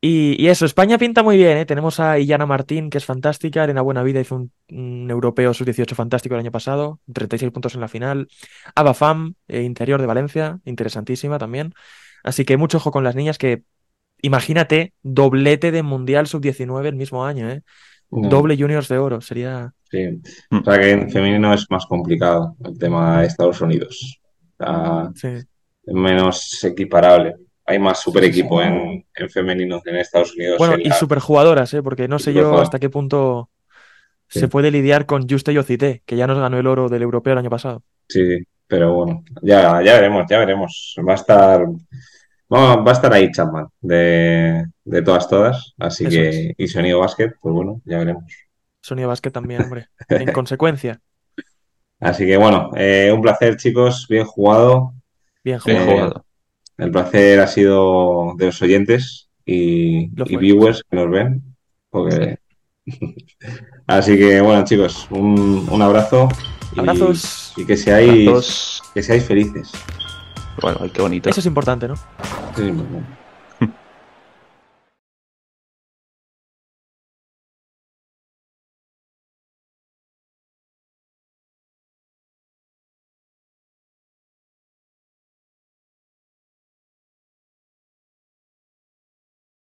[0.00, 1.56] Y, eso, España pinta muy bien.
[1.56, 1.64] ¿eh?
[1.64, 3.64] Tenemos a Illana Martín, que es fantástica.
[3.64, 4.36] Elena Buenavida hizo
[4.68, 8.28] un, europeo sub-18 fantástico el año pasado, 36 puntos en la final.
[8.74, 11.72] Abafam, interior de Valencia, interesantísima también.
[12.22, 13.62] Así que mucho ojo con las niñas que
[14.24, 17.60] Imagínate, doblete de Mundial Sub-19 el mismo año, ¿eh?
[18.14, 19.72] Doble Juniors de oro, sería...
[19.90, 24.20] Sí, o sea que en femenino es más complicado el tema de Estados Unidos.
[25.12, 25.46] Es
[25.86, 27.36] menos equiparable.
[27.66, 30.58] Hay más super equipo en, en, femenino en Estados Unidos.
[30.58, 31.82] Bueno, y super jugadoras, ¿eh?
[31.82, 33.50] porque no sé yo hasta qué punto
[34.28, 37.38] se puede lidiar con Juste Yocité, que ya nos ganó el oro del europeo el
[37.38, 37.82] año pasado.
[38.08, 40.96] Sí, pero bueno, ya, ya veremos, ya veremos.
[41.06, 41.66] Va a estar
[42.50, 44.66] va a estar ahí Chapman, de,
[45.04, 45.74] todas, todas.
[45.78, 48.24] Así que, y Sonido Basket, pues bueno, ya veremos.
[48.80, 51.00] Sonido Basket también, hombre, en consecuencia.
[52.00, 54.92] Así que bueno, eh, un placer, chicos, bien jugado.
[55.42, 56.24] Bien jugado.
[56.76, 61.42] el placer ha sido de los oyentes y, viewers que nos ven.
[63.86, 66.28] Así que bueno, chicos, un, un abrazo.
[66.76, 67.52] Abrazos.
[67.56, 69.72] Y, que seáis, que seáis felices.
[70.60, 71.28] Bueno, qué bonito.
[71.28, 71.96] Eso es importante, ¿no?
[72.56, 72.86] Sí, muy